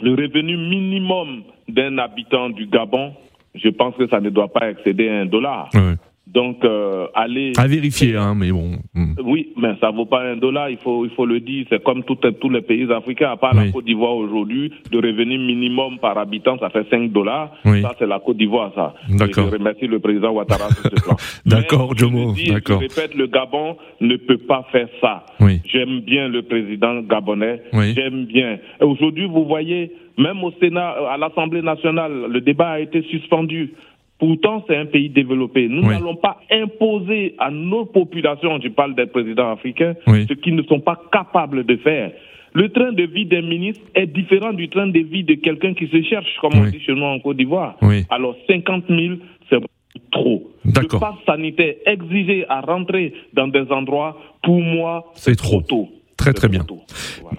le 0.00 0.10
revenu 0.10 0.56
minimum 0.56 1.42
d'un 1.68 1.98
habitant 1.98 2.50
du 2.50 2.66
Gabon, 2.66 3.14
je 3.54 3.68
pense 3.70 3.96
que 3.96 4.06
ça 4.08 4.20
ne 4.20 4.30
doit 4.30 4.52
pas 4.52 4.70
excéder 4.70 5.08
un 5.08 5.26
dollar. 5.26 5.70
Donc, 6.26 6.64
euh, 6.64 7.06
aller... 7.14 7.52
À 7.56 7.66
vérifier, 7.66 8.16
hein, 8.16 8.34
mais 8.36 8.50
bon. 8.50 8.72
Hmm. 8.94 9.14
Oui, 9.24 9.52
mais 9.56 9.74
ça 9.80 9.90
vaut 9.90 10.06
pas 10.06 10.22
un 10.22 10.36
dollar, 10.36 10.68
il 10.68 10.78
faut, 10.78 11.04
il 11.04 11.10
faut 11.12 11.24
le 11.24 11.40
dire. 11.40 11.66
C'est 11.70 11.82
comme 11.82 12.02
tout, 12.02 12.16
tous 12.16 12.50
les 12.50 12.62
pays 12.62 12.90
africains, 12.92 13.30
à 13.30 13.36
part 13.36 13.54
la 13.54 13.68
Côte 13.68 13.84
d'Ivoire 13.84 14.16
aujourd'hui, 14.16 14.72
le 14.92 14.98
revenu 14.98 15.38
minimum 15.38 15.98
par 15.98 16.18
habitant, 16.18 16.58
ça 16.58 16.70
fait 16.70 16.86
5 16.90 17.12
dollars. 17.12 17.52
Ça, 17.64 17.94
c'est 17.98 18.06
la 18.06 18.18
Côte 18.18 18.36
d'Ivoire, 18.36 18.72
ça. 18.74 18.94
D'accord. 19.08 19.48
Je 19.50 19.56
remercie 19.56 19.86
le 19.86 20.00
président 20.00 20.32
Ouattara 20.32 20.68
sur 20.70 20.82
ce 20.84 21.02
plan. 21.02 21.16
D'accord, 21.46 21.96
Jomo. 21.96 22.34
D'accord. 22.48 22.82
Je 22.82 22.88
répète, 22.88 23.14
le 23.14 23.26
Gabon 23.26 23.76
ne 24.00 24.16
peut 24.16 24.38
pas 24.38 24.66
faire 24.72 24.88
ça. 25.00 25.24
Oui. 25.40 25.60
J'aime 25.66 26.00
bien 26.00 26.28
le 26.28 26.42
président 26.42 27.00
gabonais. 27.02 27.62
Oui. 27.72 27.94
J'aime 27.94 28.24
bien. 28.26 28.58
Aujourd'hui, 28.80 29.26
vous 29.26 29.44
voyez, 29.44 29.92
même 30.18 30.42
au 30.42 30.52
Sénat, 30.60 30.94
à 31.10 31.16
l'Assemblée 31.16 31.62
nationale, 31.62 32.26
le 32.30 32.40
débat 32.40 32.70
a 32.70 32.80
été 32.80 33.02
suspendu. 33.02 33.72
Pourtant, 34.18 34.64
c'est 34.66 34.76
un 34.76 34.86
pays 34.86 35.10
développé. 35.10 35.68
Nous 35.68 35.82
n'allons 35.82 36.16
pas 36.16 36.40
imposer 36.50 37.34
à 37.38 37.50
nos 37.50 37.84
populations, 37.84 38.58
je 38.62 38.68
parle 38.68 38.94
des 38.94 39.06
présidents 39.06 39.52
africains, 39.52 39.94
ce 40.06 40.32
qu'ils 40.32 40.56
ne 40.56 40.62
sont 40.62 40.80
pas 40.80 40.98
capables 41.12 41.64
de 41.64 41.76
faire. 41.76 42.12
Le 42.54 42.70
train 42.70 42.92
de 42.92 43.02
vie 43.02 43.26
des 43.26 43.42
ministres 43.42 43.84
est 43.94 44.06
différent 44.06 44.54
du 44.54 44.70
train 44.70 44.86
de 44.86 45.00
vie 45.00 45.24
de 45.24 45.34
quelqu'un 45.34 45.74
qui 45.74 45.88
se 45.88 46.00
cherche, 46.02 46.28
comme 46.40 46.52
on 46.54 46.64
dit 46.64 46.80
chez 46.80 46.94
nous 46.94 47.04
en 47.04 47.18
Côte 47.20 47.36
d'Ivoire. 47.36 47.76
Alors, 48.08 48.34
50 48.48 48.84
000, 48.88 49.16
c'est 49.50 49.58
trop. 50.10 50.50
Le 50.64 50.98
pass 50.98 51.14
sanitaire 51.26 51.74
exigé 51.84 52.46
à 52.48 52.62
rentrer 52.62 53.12
dans 53.34 53.48
des 53.48 53.70
endroits, 53.70 54.16
pour 54.42 54.60
moi, 54.60 55.04
c'est 55.14 55.36
trop 55.36 55.60
tôt. 55.60 55.88
Très 56.16 56.32
très 56.32 56.48
bien. 56.48 56.64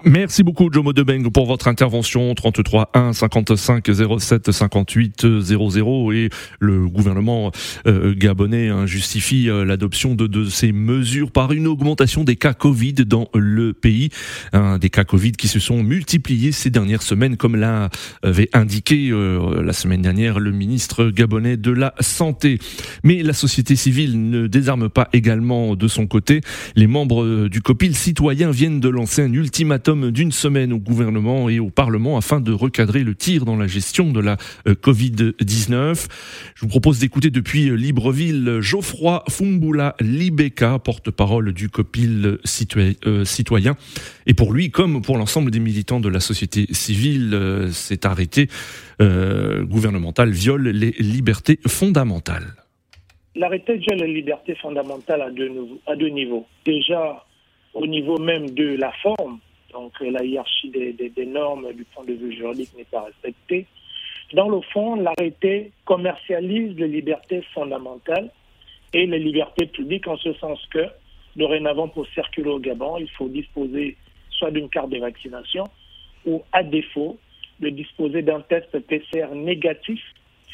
Merci 0.04 0.44
beaucoup 0.44 0.70
Jomo 0.72 0.94
Debeng 0.94 1.30
pour 1.32 1.48
votre 1.48 1.68
intervention 1.68 2.34
33 2.36 2.92
1 2.94 3.14
55 3.14 3.90
07 4.20 4.52
58 4.52 5.42
00 5.42 6.12
et 6.12 6.30
le 6.60 6.88
gouvernement 6.88 7.52
euh, 7.88 8.14
gabonais 8.16 8.70
hein, 8.70 8.86
justifie 8.86 9.50
euh, 9.50 9.66
l'adoption 9.66 10.14
de, 10.14 10.28
de, 10.28 10.46
ces 10.46 10.72
mesures 10.72 11.32
par 11.32 11.52
une 11.52 11.66
augmentation 11.66 12.24
des 12.24 12.36
cas 12.36 12.54
Covid 12.54 12.94
dans 12.94 13.30
le 13.34 13.74
pays, 13.74 14.10
hein, 14.54 14.78
des 14.78 14.90
cas 14.90 15.04
Covid 15.04 15.32
qui 15.32 15.48
se 15.48 15.60
sont 15.60 15.82
multipliés 15.82 16.52
ces 16.52 16.70
dernières 16.70 17.02
semaines 17.02 17.36
comme 17.36 17.56
l'avait 17.56 18.50
indiqué 18.54 19.10
euh, 19.10 19.64
la 19.64 19.74
semaine 19.74 20.04
dernière 20.04 20.40
le 20.40 20.52
ministre 20.52 21.10
gabonais 21.10 21.58
de 21.58 21.72
la 21.72 21.96
santé. 22.00 22.60
Mais 23.04 23.24
la 23.24 23.34
société 23.34 23.76
civile 23.76 24.30
ne 24.30 24.48
désarme 24.48 24.90
pas 24.90 25.10
également 25.14 25.76
de 25.76 25.88
son 25.88 26.06
côté. 26.06 26.42
Les 26.76 26.88
membres 26.88 27.48
du 27.48 27.62
COPIL 27.62 27.96
citoyen 27.96 28.52
viennent 28.52 28.67
de 28.70 28.90
lancer 28.90 29.22
un 29.22 29.32
ultimatum 29.32 30.12
d'une 30.12 30.32
semaine 30.32 30.74
au 30.74 30.80
gouvernement 30.80 31.50
et 31.50 31.60
au 31.60 31.70
Parlement 31.70 32.18
afin 32.18 32.42
de 32.42 32.52
recadrer 32.52 33.04
le 33.04 33.16
tir 33.16 33.46
dans 33.46 33.56
la 33.56 33.68
gestion 33.68 34.12
de 34.12 34.20
la 34.20 34.38
euh, 34.68 34.74
Covid-19. 34.74 36.08
Je 36.56 36.62
vous 36.62 36.68
propose 36.68 37.00
d'écouter 37.00 37.30
depuis 37.30 37.76
Libreville 37.76 38.60
Geoffroy 38.60 39.24
Fumbula 39.30 39.96
Libeka, 40.02 40.80
porte-parole 40.80 41.54
du 41.54 41.70
COPIL 41.70 42.40
euh, 43.06 43.26
citoyen. 43.26 43.76
Et 44.26 44.34
pour 44.34 44.52
lui, 44.54 44.70
comme 44.70 45.02
pour 45.02 45.18
l'ensemble 45.18 45.50
des 45.50 45.60
militants 45.60 46.00
de 46.00 46.10
la 46.10 46.20
société 46.20 46.68
civile, 46.72 47.34
euh, 47.34 47.72
cet 47.72 48.06
arrêté 48.06 48.48
gouvernemental 49.00 50.32
viole 50.32 50.70
les 50.70 50.90
libertés 50.98 51.60
fondamentales. 51.68 52.56
L'arrêté 53.36 53.78
viole 53.78 54.00
les 54.00 54.14
libertés 54.14 54.56
fondamentales 54.56 55.22
à 55.22 55.30
deux, 55.30 55.52
à 55.86 55.96
deux 55.96 56.10
niveaux. 56.10 56.48
Déjà, 56.66 57.27
au 57.74 57.86
niveau 57.86 58.18
même 58.18 58.50
de 58.52 58.76
la 58.76 58.92
forme, 58.94 59.40
donc 59.72 59.94
la 60.00 60.24
hiérarchie 60.24 60.70
des, 60.70 61.26
normes 61.26 61.74
du 61.74 61.84
point 61.86 62.06
de 62.06 62.14
vue 62.14 62.36
juridique 62.36 62.76
n'est 62.78 62.86
pas 62.86 63.02
respectée. 63.02 63.66
Dans 64.34 64.50
le 64.50 64.62
fond, 64.62 64.96
l'arrêté 64.96 65.72
commercialise 65.86 66.76
les 66.78 66.88
libertés 66.88 67.42
fondamentales 67.54 68.30
et 68.94 69.06
les 69.06 69.20
libertés 69.20 69.68
publiques 69.68 70.08
en 70.08 70.18
ce 70.18 70.34
sens 70.34 70.60
que, 70.72 70.86
dorénavant, 71.36 71.88
pour 71.88 72.08
circuler 72.08 72.50
au 72.50 72.60
Gabon, 72.60 72.98
il 72.98 73.10
faut 73.12 73.30
disposer 73.30 73.96
soit 74.32 74.52
d'une 74.52 74.70
carte 74.70 74.90
de 74.90 75.00
vaccination 75.00 75.66
ou, 76.26 76.44
à 76.52 76.64
défaut, 76.64 77.18
de 77.60 77.70
disposer 77.70 78.22
d'un 78.22 78.42
test 78.42 78.78
PCR 78.80 79.28
négatif 79.34 80.02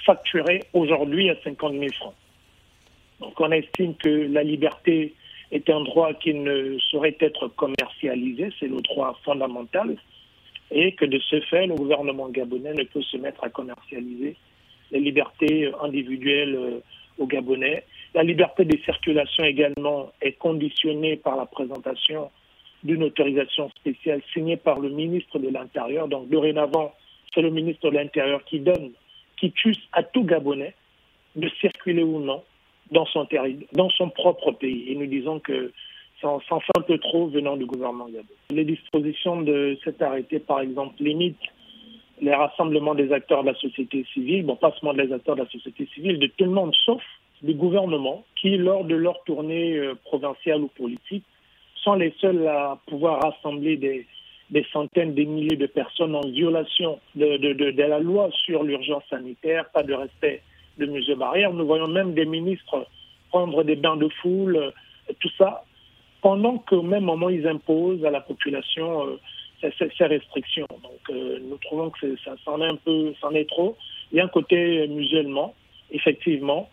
facturé 0.05 0.61
aujourd'hui 0.73 1.29
à 1.29 1.35
50 1.43 1.73
000 1.73 1.85
francs. 1.93 2.15
Donc 3.19 3.39
on 3.39 3.51
estime 3.51 3.95
que 3.95 4.09
la 4.09 4.43
liberté 4.43 5.13
est 5.53 5.69
un 5.69 5.81
droit 5.81 6.13
qui 6.15 6.33
ne 6.33 6.77
saurait 6.79 7.15
être 7.19 7.47
commercialisé, 7.47 8.49
c'est 8.59 8.67
le 8.67 8.81
droit 8.81 9.17
fondamental, 9.23 9.95
et 10.71 10.93
que 10.93 11.05
de 11.05 11.19
ce 11.19 11.39
fait, 11.41 11.67
le 11.67 11.75
gouvernement 11.75 12.29
gabonais 12.29 12.73
ne 12.73 12.83
peut 12.83 13.03
se 13.03 13.17
mettre 13.17 13.43
à 13.43 13.49
commercialiser 13.49 14.35
les 14.91 14.99
libertés 14.99 15.71
individuelles 15.81 16.55
euh, 16.55 16.79
aux 17.19 17.27
Gabonais. 17.27 17.83
La 18.15 18.23
liberté 18.23 18.65
de 18.65 18.77
circulation 18.83 19.43
également 19.43 20.11
est 20.21 20.33
conditionnée 20.33 21.17
par 21.17 21.35
la 21.35 21.45
présentation 21.45 22.31
d'une 22.83 23.03
autorisation 23.03 23.69
spéciale 23.79 24.21
signée 24.33 24.57
par 24.57 24.79
le 24.79 24.89
ministre 24.89 25.37
de 25.37 25.49
l'Intérieur. 25.49 26.07
Donc 26.07 26.29
dorénavant, 26.29 26.93
c'est 27.33 27.41
le 27.41 27.51
ministre 27.51 27.89
de 27.89 27.95
l'Intérieur 27.95 28.43
qui 28.45 28.59
donne, 28.59 28.91
qui 29.37 29.51
tue 29.51 29.75
à 29.91 30.01
tout 30.01 30.23
Gabonais 30.23 30.73
de 31.35 31.49
circuler 31.61 32.03
ou 32.03 32.19
non 32.19 32.43
dans 32.93 33.05
son, 33.07 33.27
dans 33.73 33.89
son 33.89 34.09
propre 34.09 34.51
pays. 34.51 34.85
Et 34.87 34.95
nous 34.95 35.07
disons 35.07 35.39
que 35.39 35.71
s'en 36.21 36.39
fait 36.39 36.77
un 36.77 36.81
peu 36.81 36.97
trop 36.97 37.27
venant 37.27 37.57
du 37.57 37.65
gouvernement 37.65 38.05
gabonais. 38.05 38.23
Les 38.49 38.63
dispositions 38.63 39.41
de 39.41 39.77
cet 39.83 40.01
arrêté, 40.01 40.39
par 40.39 40.61
exemple, 40.61 40.95
limitent 41.03 41.35
les 42.21 42.33
rassemblements 42.33 42.95
des 42.95 43.11
acteurs 43.11 43.43
de 43.43 43.49
la 43.49 43.55
société 43.55 44.05
civile, 44.13 44.45
bon, 44.45 44.55
pas 44.55 44.73
seulement 44.79 44.93
des 44.93 45.11
acteurs 45.11 45.35
de 45.35 45.41
la 45.41 45.49
société 45.49 45.87
civile, 45.93 46.19
de 46.19 46.27
tout 46.27 46.45
le 46.45 46.51
monde, 46.51 46.73
sauf 46.85 47.01
du 47.41 47.53
gouvernement, 47.53 48.23
qui, 48.39 48.55
lors 48.55 48.85
de 48.85 48.95
leur 48.95 49.21
tournée 49.25 49.75
euh, 49.75 49.95
provinciale 50.05 50.61
ou 50.61 50.67
politique, 50.67 51.25
sont 51.75 51.95
les 51.95 52.13
seuls 52.21 52.47
à 52.47 52.77
pouvoir 52.87 53.21
rassembler 53.21 53.75
des, 53.75 54.65
centaines, 54.71 55.13
des 55.13 55.25
milliers 55.25 55.57
de 55.57 55.65
personnes 55.65 56.15
en 56.15 56.21
violation 56.21 56.99
de 57.15 57.81
la 57.81 57.99
loi 57.99 58.29
sur 58.45 58.63
l'urgence 58.63 59.03
sanitaire, 59.09 59.69
pas 59.73 59.83
de 59.83 59.93
respect 59.93 60.41
de 60.77 60.85
mesures 60.85 61.17
barrières. 61.17 61.53
Nous 61.53 61.65
voyons 61.65 61.87
même 61.87 62.13
des 62.13 62.25
ministres 62.25 62.87
prendre 63.29 63.63
des 63.63 63.75
bains 63.75 63.97
de 63.97 64.09
foule, 64.21 64.57
euh, 64.57 64.71
tout 65.19 65.29
ça, 65.37 65.63
pendant 66.21 66.57
qu'au 66.59 66.83
même 66.83 67.03
moment, 67.03 67.29
ils 67.29 67.47
imposent 67.47 68.05
à 68.05 68.11
la 68.11 68.21
population 68.21 69.07
euh, 69.07 69.19
ces, 69.61 69.89
ces, 69.97 70.05
restrictions. 70.05 70.67
Donc, 70.69 71.01
euh, 71.09 71.39
nous 71.49 71.57
trouvons 71.57 71.89
que 71.89 72.15
ça, 72.23 72.31
ça 72.45 72.51
en 72.51 72.61
est 72.61 72.67
un 72.67 72.75
peu, 72.75 73.13
c'en 73.19 73.31
est 73.31 73.49
trop. 73.49 73.75
Il 74.11 74.17
y 74.17 74.21
a 74.21 74.25
un 74.25 74.29
côté 74.29 74.87
musulman, 74.87 75.53
effectivement. 75.91 76.69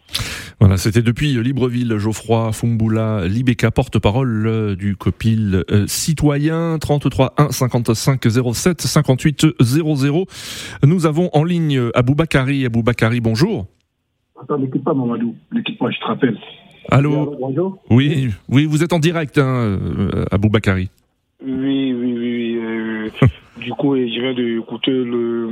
Voilà, 0.60 0.76
c'était 0.76 1.00
depuis 1.00 1.42
Libreville, 1.42 1.96
Geoffroy 1.96 2.52
Fumbula 2.52 3.26
Libeka, 3.26 3.70
porte-parole 3.70 4.76
du 4.76 4.94
COPIL 4.94 5.64
euh, 5.70 5.86
citoyen, 5.86 6.78
33 6.78 7.32
1 7.38 7.50
55 7.50 8.20
07 8.52 8.82
58 8.82 9.46
00. 9.58 10.26
Nous 10.84 11.06
avons 11.06 11.30
en 11.32 11.44
ligne 11.44 11.90
Aboubakari. 11.94 12.66
Aboubakari, 12.66 13.20
bonjour. 13.20 13.68
Attends, 14.42 14.58
n'écoute 14.58 14.82
pas 14.84 14.94
Mamadou, 14.94 15.34
n'écoute 15.52 15.78
pas, 15.78 15.90
je 15.90 15.98
te 15.98 16.04
rappelle. 16.04 16.38
Allô 16.90 17.36
Bonjour. 17.38 17.78
Oui, 17.90 18.28
oui, 18.48 18.64
vous 18.66 18.82
êtes 18.82 18.92
en 18.92 18.98
direct, 18.98 19.38
hein, 19.38 19.78
Aboubakari. 20.30 20.88
Oui, 21.44 21.92
oui, 21.94 22.14
oui. 22.18 22.58
Euh, 22.62 23.08
du 23.60 23.70
coup, 23.72 23.96
je 23.96 24.20
viens 24.20 24.34
d'écouter 24.34 24.90
le, 24.90 25.48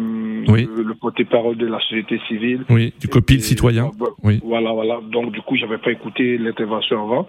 Oui. 0.49 0.69
le, 0.75 0.83
le 0.83 0.95
porte-parole 0.95 1.57
de 1.57 1.67
la 1.67 1.79
société 1.81 2.19
civile. 2.29 2.65
Oui, 2.71 2.93
du 3.01 3.09
COPIL 3.09 3.43
citoyen. 3.43 3.91
bah, 3.99 4.07
Oui. 4.23 4.41
Voilà, 4.45 4.73
voilà. 4.73 5.01
Donc, 5.11 5.33
du 5.33 5.41
coup, 5.43 5.57
j'avais 5.57 5.79
pas 5.79 5.93
écouté 5.93 6.39
l'intervention 6.39 7.03
avant. 7.05 7.29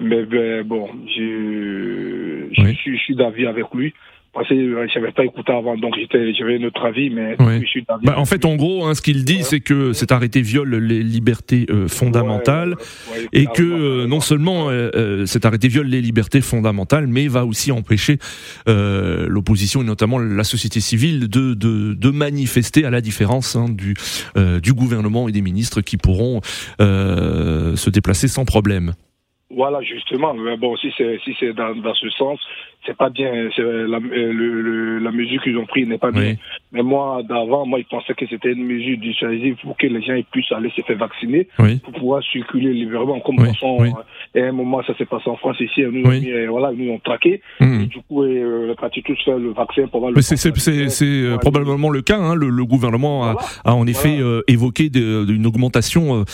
Mais 0.00 0.24
ben, 0.24 0.66
bon, 0.66 0.88
je, 1.06 2.48
je, 2.52 2.62
Oui. 2.62 2.74
suis, 2.76 2.96
je 2.96 3.02
suis 3.02 3.14
d'avis 3.16 3.46
avec 3.46 3.66
lui. 3.74 3.92
Euh, 4.36 4.86
j'avais 4.94 5.10
pas 5.10 5.24
écouté 5.24 5.50
avant, 5.52 5.76
donc 5.76 5.94
j'avais 6.12 6.56
un 6.56 6.62
autre 6.64 6.84
avis, 6.84 7.10
mais 7.10 7.36
je 7.60 7.66
suis. 7.66 7.84
Bah, 8.04 8.14
en 8.16 8.24
fait, 8.24 8.44
en 8.44 8.54
gros, 8.54 8.84
hein, 8.86 8.94
ce 8.94 9.02
qu'il 9.02 9.24
dit, 9.24 9.38
Ouais. 9.38 9.42
c'est 9.42 9.60
que 9.60 9.92
cet 9.92 10.12
arrêté 10.12 10.40
viole 10.40 10.76
les 10.76 11.02
libertés 11.02 11.66
euh, 11.68 11.88
fondamentales. 11.88 12.76
Ouais, 13.12 13.26
et 13.32 13.46
que 13.46 13.62
euh, 13.62 14.06
non 14.06 14.20
seulement 14.20 14.68
euh, 14.70 15.26
cet 15.26 15.44
arrêté 15.46 15.66
viole 15.66 15.88
les 15.88 16.00
libertés 16.00 16.40
fondamentales, 16.42 17.08
mais 17.08 17.26
va 17.26 17.44
aussi 17.44 17.72
empêcher 17.72 18.18
euh, 18.68 19.26
l'opposition 19.28 19.82
et 19.82 19.84
notamment 19.84 20.18
la 20.20 20.44
société 20.44 20.78
civile 20.80 21.28
de, 21.28 21.54
de, 21.54 21.94
de 21.94 22.10
manifester 22.10 22.84
à 22.84 22.90
la 22.90 23.00
différence 23.00 23.56
hein, 23.56 23.66
du, 23.68 23.94
euh, 24.36 24.60
du 24.60 24.72
gouvernement 24.72 25.28
et 25.28 25.32
des 25.32 25.42
ministres 25.42 25.80
qui 25.80 25.96
pourront 25.96 26.40
euh, 26.80 27.74
se 27.74 27.90
déplacer 27.90 28.28
sans 28.28 28.44
problème. 28.44 28.92
Voilà, 29.52 29.82
justement. 29.82 30.32
Mais 30.34 30.56
bon, 30.56 30.76
si 30.76 30.92
c'est 30.96 31.18
si 31.24 31.34
c'est 31.40 31.52
dans, 31.52 31.74
dans 31.74 31.94
ce 31.94 32.08
sens, 32.10 32.38
c'est 32.86 32.96
pas 32.96 33.10
bien. 33.10 33.48
C'est 33.54 33.62
la, 33.62 33.98
euh, 33.98 34.32
le, 34.32 34.62
le- 34.62 34.98
la 34.98 35.10
mesure 35.10 35.42
qu'ils 35.42 35.56
ont 35.58 35.66
prise 35.66 35.86
n'est 35.88 35.98
pas 35.98 36.10
bien. 36.10 36.22
Oui. 36.32 36.38
Mais 36.72 36.82
moi, 36.82 37.22
d'avant, 37.28 37.66
moi, 37.66 37.78
je 37.80 37.86
pensais 37.88 38.14
que 38.14 38.26
c'était 38.28 38.52
une 38.52 38.64
mesure 38.64 38.96
dissuasive 38.98 39.56
pour 39.62 39.76
que 39.76 39.86
les 39.86 40.02
gens 40.02 40.14
ils 40.14 40.24
puissent 40.24 40.52
aller 40.52 40.70
se 40.76 40.82
faire 40.82 40.96
vacciner 40.98 41.48
Oui, 41.58 41.78
pour 41.78 41.92
pouvoir 41.92 42.22
circuler 42.22 42.72
librement. 42.72 43.20
Comme 43.20 43.38
Oui, 43.38 43.48
façon, 43.48 43.76
oui. 43.80 43.90
euh, 44.36 44.44
à 44.44 44.48
un 44.48 44.52
moment, 44.52 44.82
ça 44.86 44.94
s'est 44.96 45.04
passé 45.06 45.28
en 45.28 45.36
France 45.36 45.56
ici. 45.60 45.82
Nous, 45.82 46.04
euh, 46.08 46.46
voilà, 46.48 46.72
ils 46.72 46.84
nous 46.86 46.92
ont 46.92 46.98
traqué. 47.00 47.40
Mmh. 47.60 47.80
Et 47.82 47.86
du 47.86 47.98
coup, 48.08 48.22
euh, 48.22 48.68
le 48.68 48.74
parti 48.74 49.02
tous 49.02 49.18
fait 49.24 49.38
le 49.38 49.50
vaccin 49.52 49.86
pour 49.88 50.06
le 50.08 50.14
Mais 50.14 50.22
c'est 50.22 50.36
c'est- 50.36 50.56
c'est- 50.58 50.88
c'est, 50.88 51.04
euh, 51.04 51.22
Voilà. 51.24 51.38
probablement 51.38 51.90
le 51.90 52.02
cas. 52.02 52.18
Hein. 52.18 52.34
Le, 52.34 52.48
le 52.48 52.64
gouvernement 52.64 53.24
a, 53.24 53.32
Voilà. 53.32 53.48
a 53.64 53.74
en 53.74 53.86
effet 53.86 54.16
Voilà. 54.16 54.24
euh, 54.26 54.42
évoqué 54.48 54.88
de- 54.90 55.24
d'une 55.24 55.46
augmentation 55.46 56.20
euh, 56.20 56.24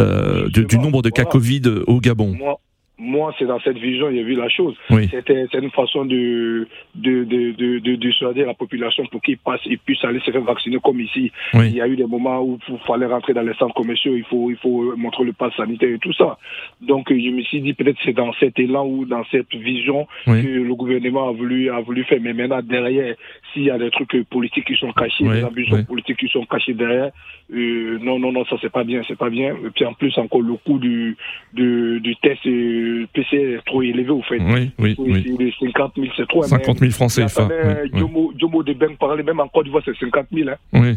euh, 0.00 0.48
du 0.48 0.60
Justement, 0.62 0.82
nombre 0.82 1.02
de 1.02 1.10
cas 1.10 1.22
voilà. 1.22 1.32
Covid 1.32 1.62
au 1.86 2.00
Gabon. 2.00 2.34
Moi, 2.38 2.56
moi 2.98 3.34
c'est 3.38 3.44
dans 3.44 3.60
cette 3.60 3.76
vision, 3.78 4.06
a 4.06 4.10
vu 4.10 4.34
la 4.34 4.48
chose. 4.48 4.74
Oui. 4.90 5.06
C'était 5.10 5.46
c'est 5.52 5.58
une 5.58 5.70
façon 5.70 6.04
de 6.06 6.66
de, 6.94 7.24
de, 7.24 7.52
de, 7.52 7.78
de 7.78 7.94
dissuader 7.96 8.44
la 8.44 8.54
population 8.54 9.04
pour 9.06 9.20
qu'ils 9.20 9.36
passent, 9.36 9.60
ils 9.66 9.78
puissent 9.78 10.04
aller 10.04 10.20
se 10.20 10.30
faire 10.30 10.40
vacciner 10.40 10.78
comme 10.82 11.00
ici. 11.00 11.30
Oui. 11.54 11.66
Il 11.68 11.74
y 11.76 11.80
a 11.82 11.88
eu 11.88 11.96
des 11.96 12.06
moments 12.06 12.40
où 12.42 12.58
il 12.68 12.78
fallait 12.86 13.06
rentrer 13.06 13.34
dans 13.34 13.42
les 13.42 13.52
centres 13.54 13.74
commerciaux, 13.74 14.16
il 14.16 14.24
faut, 14.24 14.50
il 14.50 14.56
faut 14.56 14.96
montrer 14.96 15.24
le 15.24 15.34
pass 15.34 15.54
sanitaire 15.56 15.90
et 15.90 15.98
tout 15.98 16.14
ça. 16.14 16.38
Donc 16.80 17.10
je 17.10 17.30
me 17.30 17.42
suis 17.42 17.60
dit 17.60 17.74
peut-être 17.74 17.98
c'est 18.04 18.14
dans 18.14 18.32
cet 18.40 18.58
élan 18.58 18.86
ou 18.86 19.04
dans 19.04 19.24
cette 19.30 19.54
vision 19.54 20.06
Oui. 20.26 20.42
que 20.42 20.48
le 20.48 20.74
gouvernement 20.74 21.28
a 21.28 21.32
voulu, 21.32 21.68
a 21.70 21.80
voulu 21.80 22.02
faire. 22.04 22.18
Mais 22.22 22.32
maintenant 22.32 22.62
derrière, 22.62 23.14
s'il 23.52 23.64
y 23.64 23.70
a 23.70 23.78
des 23.78 23.90
trucs 23.90 24.22
politiques 24.30 24.66
qui 24.66 24.76
sont 24.76 24.92
cachés, 24.92 25.24
des 25.24 25.44
ambitions 25.44 25.84
politiques 25.84 26.18
qui 26.18 26.28
sont 26.28 26.46
cachées 26.46 26.72
derrière, 26.74 27.10
euh, 27.52 27.98
non, 28.02 28.18
non, 28.18 28.32
non, 28.32 28.44
ça 28.46 28.56
c'est 28.62 28.72
pas 28.72 28.84
bien, 28.84 29.02
c'est 29.06 29.18
pas 29.18 29.28
bien. 29.30 29.54
Et 29.64 29.70
puis 29.74 29.84
en 29.84 29.92
plus 29.92 30.16
encore 30.18 30.40
le 30.40 30.54
coût 30.54 30.78
du, 30.78 31.16
du, 31.52 32.00
du 32.00 32.16
test 32.16 32.44
euh, 32.46 32.85
PCR 33.12 33.56
est 33.58 33.64
trop 33.66 33.82
élevé 33.82 34.10
au 34.10 34.22
fait. 34.22 34.38
Oui, 34.38 34.70
oui, 34.78 34.94
Oui, 34.98 35.36
les 35.38 35.52
50 35.60 35.92
000, 35.96 36.06
c'est 36.16 36.28
trop. 36.28 36.42
50 36.42 36.78
000 36.78 36.90
francs 36.92 37.10
CFA. 37.10 37.26
J'entendais 37.28 37.90
oui, 37.92 38.02
oui. 38.02 38.64
De 38.64 38.72
Ben 38.74 38.96
parler, 38.96 39.22
même 39.22 39.40
en 39.40 39.48
Côte 39.48 39.64
d'Ivoire, 39.64 39.82
c'est 39.84 39.96
50 39.98 40.26
000. 40.32 40.48
Hein. 40.48 40.56
Oui. 40.72 40.96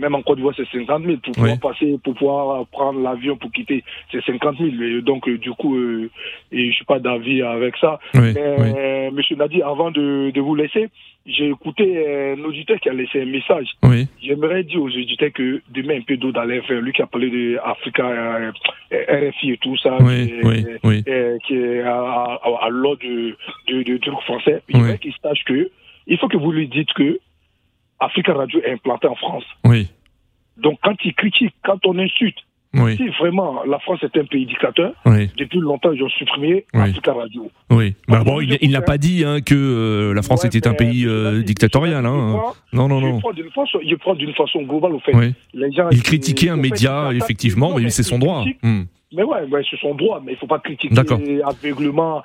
Même 0.00 0.14
en 0.14 0.22
Côte 0.22 0.36
d'Ivoire, 0.36 0.54
c'est 0.56 0.66
50 0.70 1.04
000. 1.04 1.16
Pour 1.22 1.34
pouvoir 1.34 1.58
passer, 1.60 1.98
pour 2.02 2.14
pouvoir 2.14 2.66
prendre 2.68 3.00
l'avion 3.00 3.36
pour 3.36 3.52
quitter, 3.52 3.84
c'est 4.10 4.24
50 4.24 4.56
000. 4.58 4.70
Et 4.82 5.02
donc, 5.02 5.28
euh, 5.28 5.36
du 5.38 5.50
coup, 5.52 5.76
euh, 5.76 6.10
et 6.52 6.70
je 6.70 6.74
suis 6.74 6.84
pas 6.86 6.98
d'avis 6.98 7.42
avec 7.42 7.76
ça. 7.76 7.98
Oui, 8.14 8.32
Mais, 8.34 8.54
oui. 8.58 8.68
euh, 8.76 9.10
Monsieur 9.12 9.36
Nadi, 9.36 9.62
avant 9.62 9.90
de, 9.90 10.30
de 10.30 10.40
vous 10.40 10.54
laisser, 10.54 10.88
j'ai 11.26 11.48
écouté 11.48 11.84
un 12.36 12.42
auditeur 12.44 12.80
qui 12.80 12.88
a 12.88 12.92
laissé 12.94 13.20
un 13.22 13.26
message. 13.26 13.68
Oui. 13.84 14.08
J'aimerais 14.22 14.64
dire 14.64 14.80
aux 14.82 14.88
auditeurs 14.88 15.32
que 15.32 15.60
demain 15.70 15.98
un 15.98 16.02
peu 16.02 16.16
d'eau 16.16 16.32
dans 16.32 16.44
lui 16.44 16.92
qui 16.92 17.02
a 17.02 17.06
parlé 17.06 17.28
de 17.30 17.58
Africa, 17.62 18.08
euh, 18.08 18.52
euh, 18.92 19.30
RFI 19.30 19.52
et 19.52 19.56
tout 19.58 19.76
ça, 19.76 19.98
Oui, 20.00 20.26
qui 20.28 20.34
oui, 20.48 20.64
oui. 20.84 21.04
euh, 21.08 21.36
qui 21.46 21.54
est 21.54 21.82
à, 21.82 21.92
à, 22.00 22.58
à 22.62 22.68
l'ordre 22.70 23.02
de 23.04 23.96
trucs 23.98 24.20
français. 24.22 24.62
Il 24.70 24.80
Oui. 24.80 24.98
qu'il 24.98 25.12
sache 25.22 25.44
que, 25.44 25.70
il 26.06 26.16
faut 26.18 26.28
que 26.28 26.38
vous 26.38 26.52
lui 26.52 26.68
dites 26.68 26.92
que 26.94 27.18
Africa 28.00 28.32
Radio 28.34 28.60
est 28.64 28.72
implanté 28.72 29.06
en 29.06 29.14
France. 29.14 29.44
Oui. 29.64 29.88
Donc 30.56 30.78
quand 30.82 30.94
il 31.04 31.14
critique, 31.14 31.54
quand 31.64 31.78
on 31.86 31.98
insulte, 31.98 32.36
Oui. 32.74 32.96
si 32.96 33.08
vraiment 33.18 33.64
la 33.64 33.78
France 33.80 33.98
est 34.02 34.16
un 34.16 34.24
pays 34.24 34.46
dictateur, 34.46 34.92
Oui. 35.06 35.30
depuis 35.36 35.58
longtemps 35.58 35.92
ils 35.92 36.02
ont 36.02 36.08
supprimé 36.08 36.64
Oui. 36.74 36.80
Africa 36.82 37.12
Radio. 37.12 37.50
Oui. 37.70 37.94
Bah, 38.08 38.22
bon, 38.24 38.40
il, 38.40 38.58
il 38.60 38.70
n'a 38.70 38.82
pas 38.82 38.96
dit 38.98 39.24
hein, 39.24 39.40
que 39.40 39.54
euh, 39.54 40.14
la 40.14 40.22
France 40.22 40.42
Ouais, 40.42 40.48
était 40.48 40.66
un 40.68 40.74
pays 40.74 41.04
euh, 41.06 41.42
dictatorial. 41.42 42.04
Hein. 42.06 42.40
Non, 42.72 42.88
non, 42.88 43.00
non. 43.00 43.16
je 43.16 43.94
prends 43.96 44.14
d'une 44.14 44.32
façon 44.34 44.62
globale 44.62 44.92
au 44.94 45.00
fait. 45.00 45.14
Oui. 45.16 45.32
Les 45.54 45.72
gens, 45.72 45.88
Il 45.90 46.02
critiquait 46.02 46.48
un 46.50 46.56
média, 46.56 47.08
ils 47.12 47.16
effectivement, 47.18 47.76
mais 47.78 47.90
c'est 47.90 48.02
son 48.02 48.16
ils 48.16 48.20
droit. 48.20 48.42
critiquent-. 48.42 48.86
Mais 49.12 49.24
ouais, 49.24 49.42
ouais 49.50 49.62
c'est 49.68 49.76
son 49.80 49.94
droit, 49.96 50.22
mais 50.24 50.32
il 50.32 50.38
faut 50.38 50.46
pas 50.46 50.60
critiquer 50.60 50.94
D'accord. 50.94 51.18
aveuglement, 51.44 52.22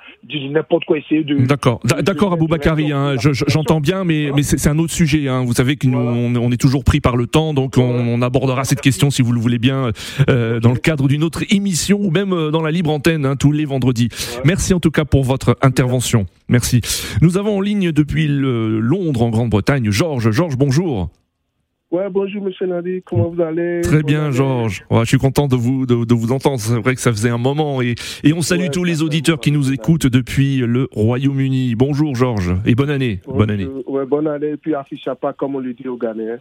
n'importe 0.50 0.84
quoi, 0.84 0.98
essayer 0.98 1.24
de. 1.24 1.36
D'accord, 1.44 1.80
d'accord, 1.84 2.32
Aboubakari. 2.32 2.92
Hein, 2.92 3.16
je- 3.18 3.32
je- 3.32 3.44
j'entends 3.48 3.80
bien, 3.80 4.04
mais, 4.04 4.30
mais 4.36 4.44
c'est 4.44 4.68
un 4.68 4.78
autre 4.78 4.92
sujet. 4.92 5.26
Hein. 5.28 5.42
Vous 5.44 5.52
savez 5.54 5.74
que 5.76 5.88
nous, 5.88 5.98
on 5.98 6.52
est 6.52 6.60
toujours 6.60 6.84
pris 6.84 7.00
par 7.00 7.16
le 7.16 7.26
temps, 7.26 7.54
donc 7.54 7.76
on, 7.76 7.82
on 7.82 8.22
abordera 8.22 8.62
cette 8.64 8.80
question, 8.80 9.10
si 9.10 9.22
vous 9.22 9.32
le 9.32 9.40
voulez 9.40 9.58
bien, 9.58 9.90
euh, 10.30 10.60
dans 10.60 10.72
le 10.72 10.78
cadre 10.78 11.08
d'une 11.08 11.24
autre 11.24 11.42
émission 11.50 11.98
ou 12.00 12.10
même 12.12 12.32
euh, 12.32 12.50
dans 12.52 12.62
la 12.62 12.70
libre 12.70 12.90
antenne 12.90 13.26
hein, 13.26 13.34
tous 13.34 13.50
les 13.50 13.64
vendredis. 13.64 14.08
Merci 14.44 14.72
en 14.72 14.78
tout 14.78 14.92
cas 14.92 15.04
pour 15.04 15.24
votre 15.24 15.56
intervention. 15.62 16.26
Merci. 16.48 16.82
Nous 17.20 17.36
avons 17.36 17.56
en 17.56 17.60
ligne 17.60 17.90
depuis 17.90 18.28
le 18.28 18.78
Londres, 18.78 19.22
en 19.22 19.30
Grande-Bretagne, 19.30 19.90
Georges. 19.90 20.30
Georges, 20.30 20.56
bonjour. 20.56 21.10
Ouais, 21.92 22.08
bonjour 22.10 22.42
Monsieur 22.42 22.66
Nadi, 22.66 23.00
comment 23.04 23.28
vous 23.30 23.40
allez? 23.40 23.80
Très 23.82 24.02
bien. 24.02 24.32
Georges. 24.32 24.84
Ouais, 24.90 25.00
je 25.02 25.04
suis 25.04 25.18
content 25.18 25.46
de 25.46 25.54
vous 25.54 25.86
de, 25.86 26.04
de 26.04 26.14
vous 26.14 26.32
entendre. 26.32 26.58
C'est 26.58 26.74
vrai 26.80 26.96
que 26.96 27.00
ça 27.00 27.12
faisait 27.12 27.30
un 27.30 27.38
moment 27.38 27.80
et, 27.80 27.94
et 28.24 28.32
on 28.32 28.42
salue 28.42 28.62
Ouais, 28.62 28.70
tous 28.70 28.82
les 28.82 29.02
auditeurs 29.02 29.38
qui 29.38 29.52
nous 29.52 29.72
écoutent 29.72 30.08
depuis 30.08 30.56
le 30.58 30.88
Royaume-Uni. 30.90 31.76
Bonjour 31.76 32.16
Georges 32.16 32.56
et 32.66 32.74
bonne 32.74 32.90
année. 32.90 33.20
Bonne 33.28 33.50
année. 33.50 33.68
Ouais, 33.86 34.04
bonne 34.04 34.26
année, 34.26 34.50
et 34.50 34.56
puis 34.56 34.74
affiche 34.74 35.08
pas 35.20 35.32
comme 35.32 35.54
on 35.54 35.60
le 35.60 35.74
dit 35.74 35.86
aux 35.86 35.96
Ghanéens. 35.96 36.38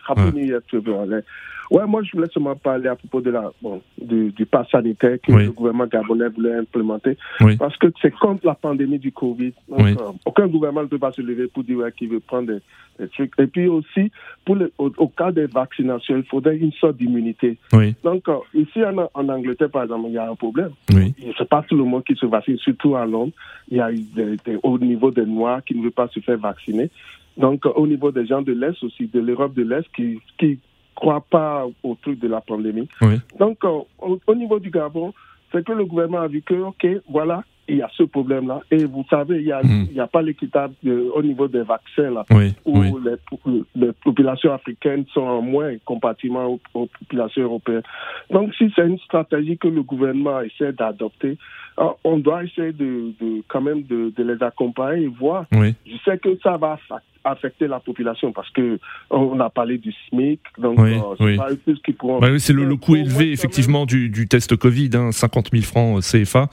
Ouais, 1.72 1.86
moi 1.88 2.04
je 2.04 2.12
voulais 2.12 2.30
seulement 2.34 2.56
parler 2.56 2.88
à 2.88 2.96
propos 2.96 3.22
de 3.22 3.32
la, 3.32 3.52
bon, 3.62 3.82
du, 4.00 4.32
du 4.32 4.46
pass 4.46 4.68
sanitaire 4.70 5.18
que 5.22 5.32
Oui. 5.32 5.46
le 5.46 5.52
gouvernement 5.52 5.88
gabonais 5.88 6.30
voulait 6.30 6.56
implémenter. 6.56 7.18
Oui. 7.42 7.58
Parce 7.58 7.76
que 7.78 7.88
c'est 8.02 8.12
contre 8.14 8.46
la 8.46 8.54
pandémie 8.56 9.00
du 9.00 9.12
Covid. 9.12 9.54
Donc, 9.68 9.80
Oui. 9.80 9.96
euh, 10.00 10.12
aucun 10.26 10.48
gouvernement 10.48 10.84
ne 10.84 10.88
peut 10.88 11.00
pas 11.00 11.12
se 11.12 11.22
lever 11.22 11.48
pour 11.48 11.64
dire 11.64 11.78
ouais, 11.78 11.92
qu'il 11.92 12.10
veut 12.10 12.20
prendre 12.20 12.48
des, 12.54 12.60
des 13.00 13.08
trucs. 13.10 13.32
Et 13.40 13.48
puis 13.48 13.68
aussi, 13.68 14.12
pour 14.46 14.56
le, 14.56 14.72
au, 14.78 14.92
au 14.98 15.08
cas 15.08 15.32
des 15.32 15.48
vaccinations, 15.48 16.18
il 16.18 16.24
faudrait 16.26 16.58
une 16.58 16.72
sorte 16.74 16.98
d'immunité. 16.98 17.58
Oui, 17.74 17.96
Donc, 18.04 18.30
euh, 18.30 18.36
ici 18.54 18.84
en, 18.84 19.10
en 19.14 19.30
Angleterre, 19.30 19.70
par 19.72 19.84
exemple, 19.84 20.06
il 20.10 20.14
y 20.14 20.18
a 20.18 20.30
un 20.30 20.36
problème. 20.36 20.72
oui, 20.94 21.14
C'est 21.38 21.50
pas 21.50 21.64
tout 21.68 21.76
le 21.76 21.84
monde 21.84 22.04
qui 22.04 22.16
se 22.16 22.26
vaccine, 22.28 22.58
surtout 22.58 22.96
à 22.96 23.06
Londres. 23.06 23.34
Il 23.70 23.78
y 23.78 23.82
a 23.82 23.92
des, 23.92 24.38
des 24.46 24.58
hauts 24.62 24.78
niveaux 24.78 25.12
de 25.12 25.24
Noirs 25.24 25.64
qui 25.64 25.76
ne 25.76 25.82
veulent 25.82 25.92
pas 25.92 26.08
se 26.10 26.20
faire 26.20 26.38
vacciner. 26.38 26.90
Donc, 27.38 27.66
au 27.66 27.86
niveau 27.88 28.12
des 28.12 28.26
gens 28.28 28.42
de 28.42 28.54
l'Est 28.54 28.82
aussi, 28.84 29.08
de 29.08 29.20
l'Europe 29.20 29.54
de 29.56 29.64
l'Est, 29.64 29.86
qui 29.94 30.20
qui 30.38 30.60
croient 30.96 31.26
pas 31.30 31.66
au 31.84 31.96
truc 31.96 32.20
de 32.20 32.28
la 32.28 32.42
pandémie. 32.42 32.88
Oui. 33.02 33.20
Donc, 33.40 33.64
euh, 33.64 33.82
au, 34.00 34.20
au 34.26 34.36
niveau 34.36 34.60
du 34.60 34.70
Gabon, 34.70 35.14
c'est 35.52 35.64
que 35.66 35.74
le 35.74 35.86
gouvernement 35.86 36.22
a 36.22 36.28
vu 36.28 36.42
que, 36.42 36.56
OK, 36.56 36.88
voilà, 37.10 37.44
il 37.68 37.78
y 37.78 37.82
a 37.82 37.90
ce 37.98 38.04
problème-là. 38.04 38.62
Et 38.72 38.86
vous 38.86 39.06
savez, 39.10 39.38
il 39.40 39.46
n'y 39.46 39.52
a, 39.52 39.62
y 39.94 40.00
a 40.00 40.08
pas 40.08 40.22
l'équitable 40.22 40.74
de- 40.84 41.10
au 41.14 41.22
niveau 41.24 41.48
des 41.48 41.64
vaccins, 41.64 42.12
là, 42.12 42.24
Oui, 42.32 42.54
où 42.66 42.80
oui. 42.80 42.92
les, 43.04 43.62
les 43.76 43.92
populations 44.04 44.54
africaines 44.54 45.06
sont 45.14 45.42
moins 45.42 45.74
comparativement 45.84 46.46
aux, 46.46 46.60
aux 46.74 46.88
populations 47.00 47.44
européennes. 47.44 47.82
Donc, 48.30 48.54
si 48.56 48.72
c'est 48.76 48.86
une 48.88 49.00
stratégie 49.00 49.58
que 49.58 49.68
le 49.68 49.82
gouvernement 49.84 50.42
essaie 50.42 50.74
d'adopter, 50.74 51.38
euh, 51.80 51.86
on 52.04 52.18
doit 52.20 52.44
essayer 52.44 52.72
de, 52.72 53.12
de 53.20 53.42
quand 53.48 53.62
même 53.62 53.84
de, 53.84 54.14
de 54.16 54.24
les 54.24 54.42
accompagner 54.44 55.04
et 55.06 55.08
voir. 55.08 55.46
Oui. 55.52 55.74
Je 55.86 55.98
sais 56.06 56.18
que 56.18 56.38
ça 56.44 56.58
va 56.58 56.78
affecter 57.24 57.68
la 57.68 57.80
population 57.80 58.32
parce 58.32 58.50
que 58.52 58.78
on 59.10 59.40
a 59.40 59.50
parlé 59.50 59.80
du 59.80 59.92
SMIC, 60.10 60.40
donc 60.60 60.78
Oui, 60.80 60.94
euh, 60.94 61.16
c'est 61.18 61.24
oui. 61.24 61.38
pas 61.38 61.50
eux 61.52 61.60
qui 61.84 61.92
pourront. 61.94 62.20
Bah 62.20 62.28
oui, 62.32 62.40
c'est 62.40 62.54
le, 62.54 62.64
le 62.66 62.76
coût 62.76 62.96
élevé 62.96 63.32
effectivement 63.32 63.86
du, 63.88 64.10
du 64.10 64.28
test 64.28 64.56
Covid, 64.56 64.92
hein, 64.94 65.12
50 65.12 65.50
000 65.52 65.64
francs 65.64 66.02
CFA. 66.02 66.48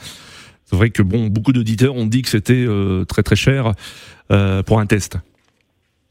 C'est 0.73 0.79
vrai 0.79 0.89
que 0.89 1.03
bon, 1.03 1.27
beaucoup 1.27 1.53
d'auditeurs 1.53 1.95
ont 1.95 2.07
dit 2.07 2.23
que 2.23 2.31
c'était 2.31 2.65
euh, 2.67 3.05
très 3.05 3.23
très 3.23 3.37
cher 3.37 3.73
euh, 4.31 4.63
pour 4.63 4.81
un 4.81 4.87
test. 4.87 5.19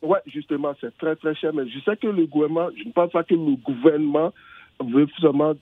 Ouais, 0.04 0.20
justement, 0.28 0.76
c'est 0.80 0.96
très 1.00 1.16
très 1.16 1.34
cher, 1.34 1.52
mais 1.52 1.68
je 1.68 1.80
sais 1.80 1.98
que 1.98 2.06
le 2.06 2.28
gouvernement, 2.28 2.70
je 2.78 2.88
ne 2.88 2.92
pense 2.92 3.12
pas 3.12 3.24
que 3.24 3.34
le 3.34 3.56
gouvernement 3.56 4.32
veut 4.80 5.08
seulement 5.20 5.54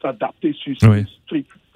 s'adapter 0.00 0.54
sur, 0.54 0.74
Oui. 0.88 1.04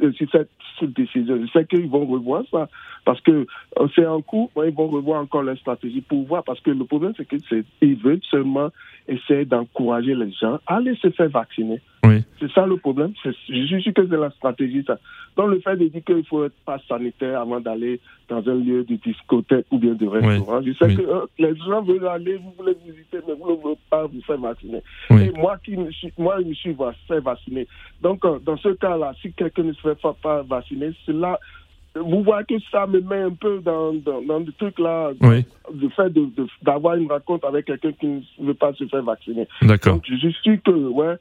euh, 0.00 0.12
sur 0.12 0.30
cette, 0.30 0.48
décision. 0.96 1.38
Je 1.40 1.50
sais 1.52 1.66
qu'ils 1.66 1.88
vont 1.88 2.06
revoir 2.06 2.44
ça 2.50 2.68
parce 3.04 3.20
que 3.20 3.46
c'est 3.94 4.06
en 4.06 4.22
cours, 4.22 4.50
mais 4.56 4.68
ils 4.68 4.74
vont 4.74 4.88
revoir 4.88 5.20
encore 5.20 5.42
leur 5.42 5.58
stratégie 5.58 6.00
pour 6.00 6.26
voir 6.26 6.44
parce 6.44 6.60
que 6.60 6.70
le 6.70 6.84
problème 6.84 7.12
c'est 7.16 7.26
que 7.26 7.36
c'est 7.48 7.64
ils 7.80 7.96
veulent 7.96 8.20
seulement 8.28 8.70
essayer 9.06 9.44
d'encourager 9.44 10.14
les 10.14 10.32
gens 10.32 10.58
à 10.66 10.76
aller 10.76 10.96
se 10.96 11.10
faire 11.10 11.28
vacciner. 11.28 11.80
Oui. 12.04 12.22
C'est 12.40 12.50
ça 12.52 12.66
le 12.66 12.76
problème. 12.76 13.12
Je 13.24 13.30
suis 13.32 13.82
sûr 13.82 13.92
que 13.94 14.06
c'est 14.08 14.16
la 14.16 14.30
stratégie 14.30 14.84
ça. 14.86 14.98
Donc 15.36 15.50
le 15.50 15.60
fait 15.60 15.76
de 15.76 15.88
dire 15.88 16.02
qu'il 16.04 16.24
faut 16.24 16.44
être 16.44 16.54
pas 16.64 16.78
sanitaire 16.88 17.40
avant 17.40 17.60
d'aller 17.60 18.00
dans 18.28 18.38
un 18.48 18.54
lieu 18.54 18.84
de 18.84 18.94
discothèque 18.96 19.66
ou 19.70 19.78
bien 19.78 19.94
de 19.94 20.06
restaurant, 20.06 20.62
je 20.62 20.72
sais 20.72 20.84
Oui. 20.86 20.96
que 20.96 21.02
euh, 21.02 21.26
les 21.38 21.56
gens 21.56 21.82
veulent 21.82 22.06
aller, 22.06 22.36
vous 22.36 22.52
voulez 22.56 22.76
visiter, 22.86 23.18
mais 23.26 23.34
vous 23.40 23.50
ne 23.50 23.56
voulez 23.56 23.78
pas 23.90 24.06
vous 24.06 24.20
faire 24.22 24.38
vacciner. 24.38 24.80
Et 25.10 25.30
moi 25.36 25.56
qui 25.64 25.76
me 25.76 25.90
suis, 25.90 26.12
moi 26.16 26.36
je 26.40 26.46
me 26.48 26.54
suis 26.54 26.76
fait 27.08 27.20
vacciner. 27.20 27.66
Donc 28.00 28.24
euh, 28.24 28.38
dans 28.44 28.56
ce 28.56 28.68
cas-là, 28.68 29.12
si 29.20 29.32
quelqu'un 29.32 29.64
ne 29.64 29.72
se 29.72 29.80
fait 29.80 30.00
pas- 30.00 30.16
pas 30.22 30.42
vacciner, 30.42 30.92
c'est 31.04 31.12
là 31.14 31.38
vous 31.96 32.24
voyez 32.24 32.44
que 32.46 32.54
ça 32.72 32.88
me 32.88 33.00
met 33.00 33.20
un 33.20 33.30
peu 33.30 33.60
dans, 33.60 33.92
dans, 33.94 34.20
dans 34.20 34.40
le 34.40 34.50
truc 34.58 34.80
là, 34.80 35.10
Oui. 35.20 35.44
le 35.72 35.88
fait 35.90 36.10
de- 36.12 36.26
de- 36.36 36.48
d'avoir 36.62 36.96
une 36.96 37.08
rencontre 37.08 37.46
avec 37.46 37.66
quelqu'un 37.66 37.92
qui 37.92 38.06
ne 38.08 38.20
veut 38.46 38.54
pas 38.54 38.72
se 38.74 38.84
faire 38.86 39.02
vacciner. 39.04 39.46
D'accord. 39.62 39.94
Donc, 39.94 40.02
je 40.08 40.16
suis 40.16 40.32
sûr 40.42 40.56
que, 40.64 40.72
ouais, 40.72 41.14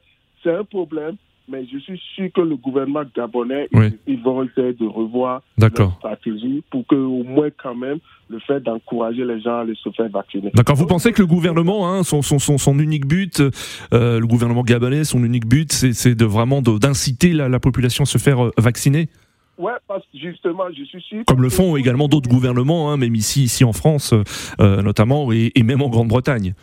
c'est 0.44 0.54
un 0.54 0.62
problème, 0.64 1.16
mais 1.48 1.66
je 1.70 1.78
suis 1.78 2.00
sûr 2.14 2.28
que 2.32 2.40
le 2.40 2.56
gouvernement 2.56 3.02
gabonais, 3.16 3.68
Oui. 3.74 3.86
ils, 4.06 4.14
ils 4.14 4.22
vont 4.22 4.42
essayer 4.44 4.72
de 4.74 4.86
revoir 4.86 5.42
leur 5.58 5.92
stratégie 5.98 6.62
pour 6.70 6.86
que, 6.86 6.94
au 6.94 7.22
moins, 7.24 7.48
quand 7.62 7.74
même, 7.74 7.98
le 8.30 8.38
fait 8.38 8.60
d'encourager 8.60 9.24
les 9.26 9.40
gens 9.42 9.56
à 9.56 9.60
aller 9.60 9.74
se 9.82 9.90
faire 9.90 10.08
vacciner. 10.08 10.50
D'accord. 10.54 10.76
Vous 10.76 10.86
pensez 10.86 11.12
que 11.12 11.20
le 11.20 11.26
gouvernement, 11.26 11.86
hein, 11.92 12.02
son, 12.04 12.22
son, 12.22 12.38
son, 12.38 12.56
son 12.56 12.78
unique 12.78 13.06
but, 13.06 13.42
euh, 13.92 14.18
le 14.20 14.26
gouvernement 14.26 14.62
gabonais, 14.62 15.04
son 15.04 15.22
unique 15.22 15.46
but, 15.46 15.70
c'est 15.72 16.14
de 16.14 16.24
vraiment 16.24 16.62
d'inciter 16.62 17.32
la, 17.34 17.48
la 17.50 17.60
population 17.60 18.02
à 18.02 18.06
se 18.06 18.18
faire 18.18 18.46
euh, 18.46 18.50
vacciner, 18.56 19.08
Ouais, 19.56 19.70
parce 19.86 20.02
que 20.12 20.18
justement, 20.18 20.64
je 20.76 20.82
suis 20.82 21.00
sûr. 21.02 21.22
comme 21.28 21.40
le 21.40 21.48
font 21.48 21.76
également 21.76 22.08
d'autres 22.08 22.28
gouvernements, 22.28 22.90
hein, 22.90 22.96
même 22.96 23.14
ici, 23.14 23.44
ici 23.44 23.62
en 23.62 23.72
France, 23.72 24.12
euh, 24.60 24.82
notamment, 24.82 25.30
et, 25.30 25.52
et 25.54 25.62
même 25.62 25.80
en 25.80 25.88
Grande-Bretagne. 25.90 26.54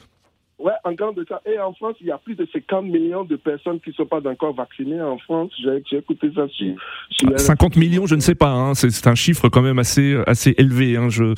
Ouais, 0.63 0.73
en 0.83 0.93
Grande-Bretagne. 0.93 1.39
Et 1.45 1.59
en 1.59 1.73
France, 1.73 1.95
il 2.01 2.07
y 2.07 2.11
a 2.11 2.17
plus 2.17 2.35
de 2.35 2.47
50 2.51 2.85
millions 2.85 3.23
de 3.23 3.35
personnes 3.35 3.79
qui 3.79 3.89
ne 3.89 3.95
sont 3.95 4.05
pas 4.05 4.19
encore 4.25 4.53
vaccinées 4.53 5.01
en 5.01 5.17
France. 5.17 5.51
J'ai 5.89 5.97
écouté 5.97 6.31
ça 6.35 6.47
sur. 6.49 6.75
sur 7.09 7.39
50 7.39 7.75
millions, 7.77 8.05
je 8.05 8.15
ne 8.15 8.19
sais 8.21 8.35
pas. 8.35 8.51
Hein, 8.51 8.73
c'est 8.75 9.07
un 9.07 9.15
chiffre 9.15 9.49
quand 9.49 9.61
même 9.61 9.79
assez 9.79 10.17
assez 10.27 10.53
élevé. 10.57 10.97
Hein, 10.97 11.09
je, 11.09 11.33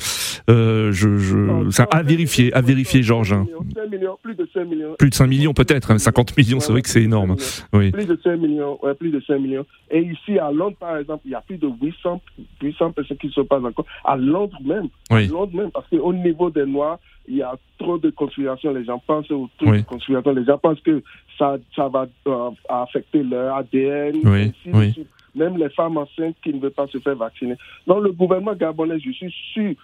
euh, 0.50 0.92
je, 0.92 1.16
je, 1.18 1.70
c'est 1.70 1.86
à 1.94 2.02
vérifier, 2.02 2.52
à 2.54 2.60
vérifier, 2.60 3.02
Georges. 3.02 3.32
hein. 3.32 3.46
5 3.74 3.90
millions, 3.90 4.18
plus 4.22 4.34
de 4.34 4.48
5 4.52 4.64
millions. 4.66 4.94
Plus 4.98 5.10
de 5.10 5.14
5 5.14 5.26
millions 5.26 5.52
peut-être. 5.54 5.90
hein, 5.90 5.98
50 5.98 6.36
millions, 6.36 6.60
c'est 6.60 6.72
vrai 6.72 6.82
que 6.82 6.88
c'est 6.88 7.02
énorme. 7.02 7.36
Oui. 7.72 7.90
Plus 7.92 8.06
de 8.06 8.18
5 8.22 8.36
millions, 8.36 8.78
ouais, 8.84 8.94
plus 8.94 9.10
de 9.10 9.20
5 9.26 9.38
millions. 9.38 9.64
Et 9.90 10.00
ici, 10.00 10.38
à 10.38 10.50
Londres, 10.52 10.76
par 10.78 10.96
exemple, 10.98 11.22
il 11.24 11.30
y 11.30 11.34
a 11.34 11.40
plus 11.40 11.56
de 11.56 11.68
800, 11.80 12.20
800 12.62 12.92
personnes 12.92 13.16
qui 13.16 13.28
ne 13.28 13.32
sont 13.32 13.44
pas 13.44 13.60
encore. 13.60 13.86
À 14.04 14.16
Londres 14.16 14.58
même. 14.64 14.88
Oui. 15.10 15.24
À 15.24 15.28
Londres 15.28 15.54
même, 15.56 15.70
parce 15.70 15.86
qu'au 15.88 16.12
niveau 16.12 16.50
des 16.50 16.66
Noirs, 16.66 16.98
il 17.26 17.36
y 17.36 17.42
a 17.42 17.54
trop 17.78 17.98
de 17.98 18.10
conspiration. 18.10 18.72
Les 18.72 18.84
gens 18.84 18.98
pensent 18.98 19.30
au 19.30 19.48
truc 19.58 19.70
Oui. 19.70 19.78
de 19.82 19.86
conspiration. 19.86 20.32
Les 20.32 20.44
gens 20.44 20.58
pensent 20.58 20.80
que 20.80 21.02
ça, 21.38 21.56
ça 21.74 21.88
va 21.88 22.06
euh, 22.26 22.50
affecter 22.68 23.22
leur 23.22 23.56
ADN. 23.56 24.16
Oui, 24.24 24.42
ainsi 24.42 24.68
de 24.70 24.76
oui. 24.76 24.92
suite. 24.92 25.08
Même 25.34 25.56
les 25.56 25.70
femmes 25.70 25.96
enceintes 25.96 26.36
qui 26.42 26.52
ne 26.54 26.60
veulent 26.60 26.70
pas 26.70 26.86
se 26.86 26.98
faire 26.98 27.16
vacciner. 27.16 27.56
Donc, 27.86 28.04
le 28.04 28.12
gouvernement 28.12 28.54
gabonais, 28.54 28.98
je 29.00 29.10
suis 29.10 29.34
sûr 29.52 29.74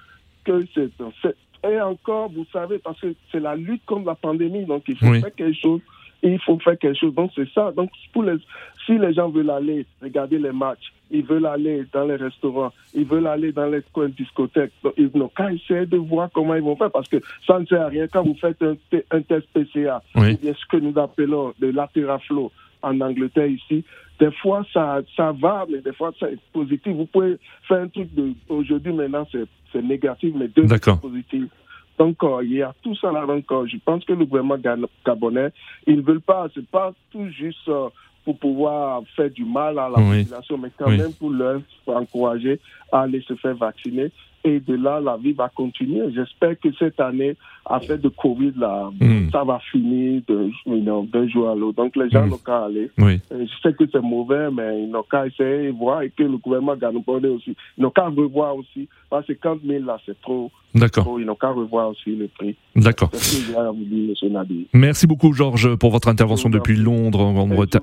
que 0.45 0.65
c'est 0.75 0.91
Et 1.69 1.81
encore, 1.81 2.31
vous 2.31 2.47
savez, 2.53 2.79
parce 2.79 3.01
que 3.01 3.15
c'est 3.33 3.41
la 3.41 3.57
lutte 3.57 3.85
contre 3.85 4.07
la 4.07 4.15
pandémie, 4.15 4.65
donc 4.65 4.85
il 4.89 4.97
faut 4.97 5.13
faire 5.13 5.35
quelque 5.35 5.59
chose. 5.59 5.81
Il 6.23 6.39
faut 6.41 6.59
faire 6.61 6.79
quelque 6.79 6.99
chose. 6.99 7.15
Donc, 7.15 7.33
c'est 7.35 7.49
ça. 7.53 7.73
Donc, 7.73 7.91
pour 8.13 8.23
les, 8.23 8.37
si 8.87 8.97
les 8.99 9.13
gens 9.15 9.29
veulent 9.31 9.51
aller 9.51 9.87
regarder 10.03 10.39
les 10.39 10.53
matchs, 10.53 10.93
ils 11.11 11.25
veulent 11.25 11.47
aller 11.47 11.85
dans 11.93 12.05
les 12.05 12.17
restaurants, 12.17 12.73
ils 12.95 13.05
veulent 13.05 13.27
aller 13.27 13.53
dans 13.53 13.67
les 13.67 13.83
coins 13.93 14.09
de 14.09 14.15
discothèques, 14.15 14.73
donc, 14.83 14.95
ils 14.97 15.11
n'ont 15.15 15.29
qu'à 15.29 15.53
essayer 15.53 15.87
de 15.87 15.97
voir 15.97 16.29
comment 16.33 16.55
ils 16.55 16.63
vont 16.63 16.77
faire 16.77 16.91
parce 16.91 17.09
que 17.09 17.17
ça 17.47 17.59
ne 17.59 17.67
sert 17.67 17.83
à 17.83 17.87
rien 17.89 18.07
quand 18.09 18.23
vous 18.23 18.37
faites 18.41 18.63
un, 18.63 18.75
te- 18.91 19.05
un 19.11 19.23
test 19.23 19.47
PCA, 19.53 20.03
Oui. 20.17 20.33
ou 20.35 20.39
bien 20.39 20.53
ce 20.55 20.67
que 20.67 20.77
nous 20.77 20.97
appelons 20.99 21.53
le 21.61 21.71
lateraflow 21.71 22.51
en 22.83 23.01
Angleterre 23.01 23.47
ici. 23.49 23.85
Des 24.19 24.31
fois, 24.33 24.65
ça, 24.73 25.01
ça 25.17 25.33
va, 25.33 25.67
mais 25.71 25.81
des 25.81 25.93
fois, 25.93 26.13
c'est 26.19 26.39
positif. 26.53 26.93
Vous 26.95 27.07
pouvez 27.07 27.37
faire 27.67 27.83
un 27.83 27.89
truc 27.89 28.13
de 28.15 28.33
aujourd'hui, 28.49 28.93
maintenant, 28.93 29.27
c'est 29.33 29.83
négatif, 29.83 30.33
mais 30.37 30.49
demain, 30.55 30.77
c'est 30.83 31.01
positif. 31.01 31.45
Donc, 31.99 32.23
euh, 32.23 32.41
il 32.43 32.53
y 32.55 32.63
a 32.63 32.75
tout 32.83 32.95
ça 32.97 33.13
là. 33.13 33.27
Donc, 33.27 33.45
euh, 33.53 33.67
je 33.67 33.77
pense 33.85 34.03
que 34.07 34.13
le 34.15 34.25
gouvernement 34.25 34.57
ga- 34.57 34.77
gabonais, 35.05 35.51
ils 35.87 35.97
ne 35.97 36.03
veulent 36.03 36.21
pas, 36.23 36.47
c'est 36.55 36.67
pas 36.67 36.93
tout 37.13 37.29
juste 37.29 37.69
euh, 37.69 37.89
pour 38.25 38.39
pouvoir 38.39 39.03
faire 39.17 39.31
du 39.31 39.45
mal 39.45 39.79
à 39.79 39.89
la 39.89 39.99
Oui. 40.01 40.25
population, 40.25 40.59
mais 40.59 40.71
quand 40.79 40.89
Oui. 40.89 40.99
même 40.99 41.13
pour 41.15 41.31
leur 41.31 41.61
encourager 41.87 42.61
à 42.93 43.03
aller 43.03 43.23
se 43.23 43.35
faire 43.37 43.55
vacciner. 43.55 44.11
Et 44.43 44.59
de 44.59 44.75
là, 44.75 45.01
la 45.01 45.19
vie 45.19 45.33
va 45.33 45.51
continuer. 45.55 46.11
J'espère 46.15 46.59
que 46.59 46.69
cette 46.79 46.99
année, 46.99 47.37
affaire 47.67 47.99
de 47.99 48.09
Covid, 48.09 48.53
là, 48.57 48.91
Mm. 48.99 49.29
ça 49.31 49.45
va 49.45 49.59
finir 49.71 50.23
d'un 50.27 51.29
jour 51.29 51.51
à 51.51 51.55
l'autre. 51.55 51.77
Donc, 51.77 51.95
les 51.97 52.09
gens 52.09 52.25
Mm. 52.27 52.31
n'ont 52.31 52.39
qu'à 52.39 52.65
aller. 52.65 52.91
Oui. 52.99 53.21
Euh, 53.33 53.45
Je 53.47 53.69
sais 53.69 53.75
que 53.75 53.85
c'est 53.93 54.01
mauvais, 54.01 54.51
mais 54.51 54.83
ils 54.83 54.91
n'ont 54.91 55.03
qu'à 55.03 55.27
essayer 55.27 55.65
et 55.65 55.71
voir 55.71 56.01
et 56.03 56.11
que 56.11 56.23
le 56.23 56.39
gouvernement 56.39 56.75
gabonais 56.77 57.29
aussi. 57.29 57.55
Ils 57.77 57.83
n'ont 57.83 57.91
qu'à 57.91 58.07
revoir 58.09 58.57
aussi. 58.57 58.89
Parce 59.11 59.27
que 59.27 59.35
50 59.35 59.61
000 59.67 59.85
là, 59.85 59.99
c'est 60.07 60.19
trop. 60.23 60.51
D'accord. 60.75 61.19
Ils 61.21 61.27
n'ont 61.27 61.35
qu'à 61.35 61.51
revoir 61.51 61.91
aussi 61.91 62.15
le 62.17 62.29
prix. 62.29 62.57
D'accord. 62.77 63.11
Merci 64.73 65.07
beaucoup, 65.07 65.33
Georges, 65.33 65.75
pour 65.77 65.91
votre 65.91 66.09
intervention 66.09 66.49
depuis. 66.49 66.77
Londres, 66.77 67.21
en 67.21 67.33
Et 67.33 67.35
Grande-Bretagne. 67.35 67.83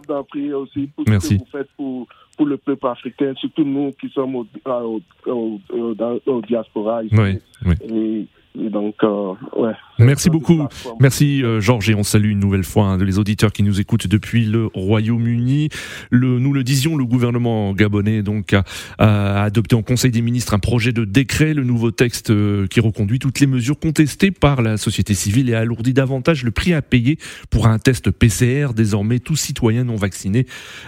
Merci. 1.07 1.33
ce 1.33 1.35
que 1.35 1.39
vous 1.39 1.45
faites 1.51 1.69
pour, 1.77 2.07
pour 2.37 2.45
le 2.45 2.57
peuple 2.57 2.87
africain, 2.87 3.33
surtout 3.35 3.63
nous 3.65 3.91
qui 3.99 4.09
sommes 4.09 4.35
au, 4.35 4.45
au, 4.65 5.01
au, 5.25 5.59
au- 5.73 5.93
dans- 5.95 6.19
au 6.27 6.41
diaspora 6.41 7.03
ici. 7.03 7.15
Oui, 7.17 7.39
oui. 7.65 7.75
Et, 7.81 8.25
donc, 8.71 8.95
euh, 9.03 9.33
ouais. 9.55 9.71
Merci 9.99 10.29
beaucoup. 10.29 10.67
Merci 10.99 11.43
euh, 11.43 11.59
Georges 11.59 11.89
et 11.89 11.95
on 11.95 12.03
salue 12.03 12.31
une 12.31 12.39
nouvelle 12.39 12.63
fois 12.63 12.85
hein, 12.85 12.97
les 13.03 13.17
auditeurs 13.19 13.51
qui 13.51 13.63
nous 13.63 13.79
écoutent 13.79 14.07
depuis 14.07 14.45
le 14.45 14.69
Royaume-Uni. 14.73 15.69
Nous 16.11 16.53
le 16.53 16.63
disions, 16.63 16.95
le 16.97 17.05
gouvernement 17.05 17.73
gabonais 17.73 18.21
donc 18.23 18.53
a, 18.53 18.63
a 18.99 19.43
adopté 19.43 19.75
en 19.75 19.81
Conseil 19.83 20.11
des 20.11 20.21
ministres 20.21 20.53
un 20.53 20.59
projet 20.59 20.91
de 20.91 21.05
décret, 21.05 21.53
le 21.53 21.63
nouveau 21.63 21.91
texte 21.91 22.29
euh, 22.29 22.67
qui 22.67 22.79
reconduit 22.79 23.19
toutes 23.19 23.39
les 23.39 23.47
mesures 23.47 23.79
contestées 23.79 24.31
par 24.31 24.61
la 24.61 24.77
société 24.77 25.13
civile 25.13 25.49
et 25.49 25.55
alourdit 25.55 25.93
davantage 25.93 26.43
le 26.43 26.51
prix 26.51 26.73
à 26.73 26.81
payer 26.81 27.17
pour 27.49 27.67
un 27.67 27.79
test 27.79 28.11
PCR. 28.11 28.73
Désormais, 28.75 29.19
tout 29.19 29.35
citoyen 29.35 29.83
non 29.83 29.95
vacciné 29.95 30.45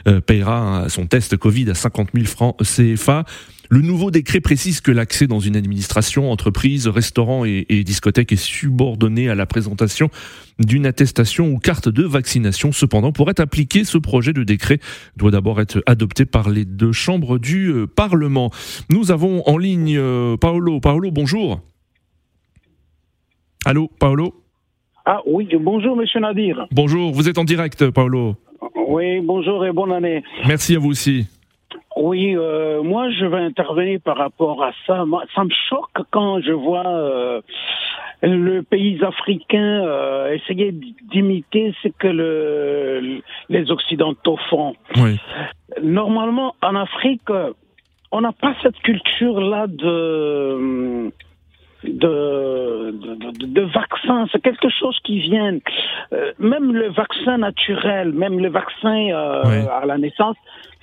euh, 0.08 0.22
payera 0.22 0.84
un- 0.84 0.90
son 0.90 1.08
test 1.08 1.36
Covid 1.38 1.70
à 1.70 1.74
50 1.74 2.10
000 2.14 2.26
francs 2.26 2.56
CFA. 2.64 3.26
Le 3.72 3.82
nouveau 3.82 4.10
décret 4.10 4.40
précise 4.40 4.82
que 4.82 4.92
l'accès 4.92 5.28
dans 5.28 5.40
une 5.40 5.56
administration, 5.56 6.32
entreprise, 6.32 6.88
restaurant 6.88 7.46
et, 7.46 7.68
et 7.70 7.84
discothèque 7.84 8.32
est 8.32 8.36
subordonné 8.36 9.30
à 9.30 9.36
la 9.36 9.46
présentation 9.46 10.10
d'une 10.58 10.88
attestation 10.88 11.50
ou 11.52 11.60
carte 11.60 11.88
de 11.88 12.04
vaccination. 12.04 12.72
Cependant, 12.72 13.12
pour 13.12 13.30
être 13.30 13.40
appliqué, 13.40 13.84
ce 13.84 14.00
projet 14.00 14.34
de 14.34 14.44
décret 14.44 14.80
doit 15.18 15.30
d'abord 15.30 15.62
être 15.62 15.84
adopté 15.86 16.26
par 16.26 16.50
les 16.50 16.66
deux 16.66 16.92
chambres 16.92 17.38
du 17.38 17.70
euh, 17.70 17.86
Parlement. 17.86 18.50
Nous 18.90 19.12
avons 19.12 19.48
en 19.48 19.60
ligne 19.60 19.96
euh, 19.98 20.36
Paolo. 20.36 20.80
Paolo, 20.80 21.12
bonjour. 21.12 21.62
Allô, 23.66 23.88
Paolo? 24.00 24.34
Ah 25.06 25.22
oui, 25.28 25.48
bonjour 25.60 25.96
Monsieur 25.96 26.20
Nadir. 26.20 26.68
Bonjour, 26.72 27.12
vous 27.12 27.30
êtes 27.30 27.38
en 27.38 27.44
direct, 27.44 27.92
Paolo. 27.92 28.36
Oui, 28.88 29.22
bonjour 29.22 29.64
et 29.66 29.72
bonne 29.72 29.92
année. 29.92 30.24
Merci 30.48 30.76
à 30.76 30.80
vous 30.80 30.90
aussi. 30.90 31.28
Oui, 31.96 32.36
euh, 32.36 32.84
moi 32.84 33.10
je 33.10 33.26
vais 33.26 33.40
intervenir 33.40 34.00
par 34.02 34.18
rapport 34.18 34.64
à 34.64 34.72
ça. 34.86 35.06
Moi, 35.06 35.24
ça 35.36 35.44
me 35.44 35.50
choque 35.70 36.06
quand 36.12 36.40
je 36.42 36.52
vois 36.52 36.88
euh, 36.88 37.42
le 38.22 38.62
pays 38.62 39.04
africain 39.04 39.84
euh, 39.86 40.34
essayait 40.34 40.72
d'imiter 40.72 41.74
ce 41.82 41.88
que 41.88 42.08
le, 42.08 43.22
les 43.50 43.72
Occidentaux 43.72 44.38
font. 44.50 44.76
Oui. 44.98 45.20
Normalement, 45.82 46.56
en 46.62 46.76
Afrique, 46.76 47.30
on 48.12 48.22
n'a 48.22 48.32
pas 48.32 48.56
cette 48.62 48.80
culture-là 48.80 49.68
de 49.68 51.12
de, 51.84 52.92
de, 52.92 53.46
de 53.46 53.62
vaccins. 53.62 54.26
C'est 54.32 54.42
quelque 54.42 54.70
chose 54.70 54.98
qui 55.04 55.20
vient. 55.22 55.58
Euh, 56.14 56.32
même 56.40 56.74
le 56.74 56.90
vaccin 56.92 57.38
naturel, 57.38 58.12
même 58.14 58.40
le 58.40 58.50
vaccin 58.50 59.08
euh, 59.12 59.44
Oui. 59.46 59.68
à 59.82 59.86
la 59.86 59.98
naissance, 59.98 60.36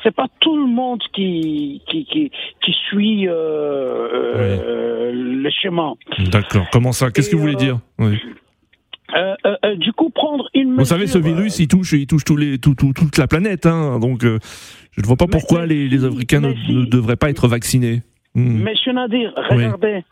c'est 0.03 0.15
pas 0.15 0.27
tout 0.41 0.57
le 0.57 0.67
monde 0.67 1.03
qui 1.13 1.83
qui 1.89 2.05
qui, 2.07 2.31
qui 2.65 2.73
suit 2.89 3.27
euh, 3.29 5.13
le 5.13 5.51
schéma. 5.51 5.93
D'accord. 6.31 6.67
Comment 6.73 6.93
ça? 6.93 7.11
Qu'est-ce 7.11 7.31
que 7.31 7.37
vous 7.37 7.43
voulez 7.43 7.55
dire? 7.57 7.79
Oui. 7.99 8.19
Euh, 9.15 9.35
euh, 9.47 9.57
euh, 9.65 9.75
du 9.77 9.93
coup, 9.93 10.11
prendre 10.11 10.49
une 10.53 10.75
Vous 10.75 10.85
savez, 10.85 11.07
ce 11.07 11.19
virus, 11.19 11.61
il 11.61 11.69
touche, 11.69 11.93
il 11.93 12.07
touche 12.09 12.25
tous 12.25 12.37
les, 12.37 12.59
tout, 12.59 12.75
tout- 12.75 12.93
toute 12.93 13.17
la 13.19 13.29
planète. 13.29 13.65
Hein, 13.65 14.01
donc, 14.01 14.23
je 14.23 14.29
ne 15.01 15.07
vois 15.07 15.17
pas 15.17 15.27
pourquoi 15.29 15.65
les, 15.65 16.05
Africains 16.05 16.41
ne, 16.41 16.49
mais 16.49 16.57
si. 16.67 16.75
ne 16.75 16.85
devraient 16.87 17.17
pas 17.17 17.31
être 17.31 17.47
vaccinés. 17.47 18.03
Hmm. 18.35 18.63
Monsieur 18.65 18.93
Nadir, 18.93 19.33
regardez, 19.49 20.05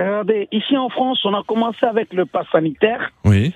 regardez. 0.00 0.48
Ici 0.52 0.76
en 0.76 0.88
France, 0.88 1.20
on 1.24 1.34
a 1.34 1.42
commencé 1.46 1.84
avec 1.84 2.12
le 2.12 2.26
pass 2.26 2.46
sanitaire. 2.52 3.10
Oui. 3.24 3.52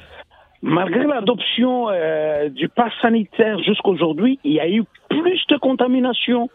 Malgré 0.63 1.05
l'adoption 1.07 1.89
euh, 1.89 2.51
du 2.51 2.69
pass 2.69 2.93
sanitaire 3.01 3.59
jusqu'aujourd'hui, 3.63 4.39
il 4.45 4.53
y 4.53 4.61
a 4.61 4.69
eu 4.69 4.85
plus 5.09 5.43
de 5.49 5.57
contamination. 5.57 6.51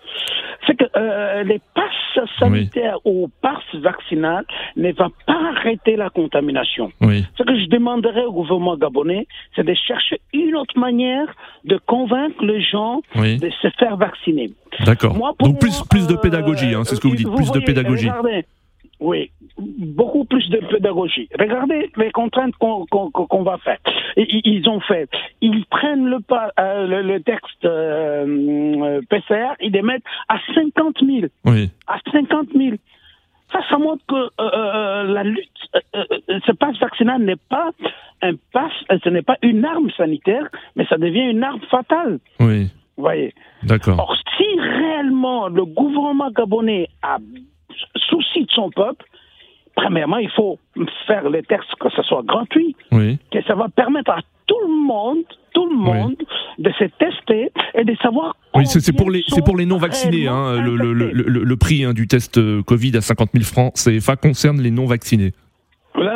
C'est 0.68 0.76
que 0.76 0.86
euh, 0.96 1.42
les 1.44 1.60
passes 1.74 2.30
sanitaires 2.38 2.98
ou 3.04 3.32
pass 3.42 3.64
vaccinal 3.74 4.46
ne 4.76 4.92
va 4.92 5.10
pas 5.26 5.40
arrêter 5.58 5.96
la 5.96 6.12
contamination. 6.12 6.92
Oui. 7.02 7.26
Ce 7.36 7.42
que 7.42 7.60
je 7.60 7.66
demanderais 7.66 8.26
au 8.26 8.32
gouvernement 8.32 8.78
gabonais, 8.78 9.26
c'est 9.56 9.66
de 9.66 9.74
chercher 9.74 10.22
une 10.34 10.56
autre 10.56 10.78
manière 10.78 11.28
de 11.64 11.80
convaincre 11.88 12.44
les 12.46 12.62
gens 12.62 13.02
Oui. 13.16 13.38
de 13.38 13.50
se 13.50 13.70
faire 13.80 13.98
vacciner. 13.98 14.52
D'accord. 14.86 15.16
Donc 15.40 15.60
plus, 15.60 15.78
moi, 15.80 15.88
plus 15.90 16.06
de 16.06 16.14
euh, 16.14 16.18
pédagogie, 16.18 16.76
hein, 16.76 16.84
c'est 16.84 16.96
ce 16.96 17.02
que 17.02 17.08
vous 17.08 17.16
dites, 17.16 17.34
plus 17.34 17.52
de 17.52 17.60
pédagogie. 17.60 18.08
regardez, 18.10 18.46
oui, 19.00 19.32
beaucoup 19.58 20.26
plus 20.26 20.50
de 20.50 20.58
pédagogie. 20.58 21.28
Regardez 21.38 21.92
les 21.98 22.12
contraintes 22.12 22.56
qu'on 22.58 23.44
va 23.44 23.58
faire. 23.58 23.80
Ils 24.16 24.68
ont 24.70 24.80
fait. 24.80 25.10
Ils 25.42 25.66
prennent 25.66 26.06
le, 26.06 26.20
pas, 26.22 26.52
euh, 26.60 26.88
le, 26.88 27.02
le 27.02 27.22
texte 27.22 27.66
euh, 27.66 28.26
euh, 28.26 29.02
PCR, 29.10 29.56
ils 29.60 29.72
les 29.74 29.82
mettent 29.82 30.04
à 30.30 30.38
50 30.54 30.98
000. 31.06 31.28
Oui. 31.46 31.70
À 31.88 32.00
50 32.12 32.48
000. 32.56 32.78
Ça, 33.52 33.60
ça 33.70 33.78
montre 33.78 34.04
que 34.08 34.30
euh, 34.42 35.04
la 35.04 35.24
lutte, 35.24 35.50
ce 35.94 36.52
passe 36.54 36.78
vaccinal 36.80 37.22
n'est 37.22 37.36
pas 37.36 37.72
un 38.22 38.34
passe, 38.54 38.72
ce 39.04 39.10
n'est 39.10 39.22
pas 39.22 39.38
une 39.42 39.66
arme 39.66 39.90
sanitaire, 39.92 40.48
mais 40.76 40.86
ça 40.86 40.98
devient 40.98 41.30
une 41.30 41.44
arme 41.44 41.62
fatale. 41.70 42.20
Oui. 42.40 42.70
Vous 42.98 43.04
voyez. 43.04 43.34
D'accord. 43.64 44.00
Or, 44.00 44.16
si 44.38 44.60
réellement 44.60 45.48
le 45.50 45.66
gouvernement 45.66 46.32
gabonais 46.32 46.88
a 47.02 47.18
souci 47.96 48.46
de 48.46 48.52
son 48.52 48.70
peuple, 48.70 49.06
premièrement, 49.76 50.18
il 50.18 50.30
faut 50.32 50.60
faire 51.08 51.30
les 51.30 51.44
textes 51.44 51.74
que 51.80 51.90
ce 51.90 52.02
soit 52.04 52.24
gratuit, 52.24 52.76
Oui. 52.92 53.18
que 53.32 53.42
ça 53.44 53.56
va 53.56 53.68
permettre 53.70 54.12
à 54.12 54.20
tout 54.48 54.60
le 54.68 54.74
monde, 54.86 55.24
tout 55.54 55.68
le 55.70 55.76
monde, 55.76 56.16
de 56.60 56.70
se 56.78 56.84
tester 57.00 57.52
et 57.74 57.84
de 57.84 57.96
savoir. 58.02 58.36
Oui, 58.54 58.66
c'est 58.68 58.96
pour 58.96 59.10
les 59.10 59.24
c'est 59.28 59.44
pour 59.44 59.58
les 59.58 59.66
non 59.66 59.78
vaccinés. 59.78 60.28
Hein, 60.28 60.52
réellement 60.52 60.66
le, 60.66 60.76
le, 60.76 60.94
le, 60.94 61.06
infectés. 61.06 61.30
le- 61.32 61.44
le 61.44 61.58
prix 61.58 61.84
hein, 61.84 61.94
du 61.94 62.08
test 62.08 62.38
euh, 62.38 62.62
Covid 62.62 62.96
à 62.98 63.02
50 63.02 63.30
000 63.34 63.44
francs 63.44 63.74
CFA 63.74 64.16
concerne 64.18 64.62
les 64.62 64.72
non 64.72 64.86
vaccinés. 64.86 65.32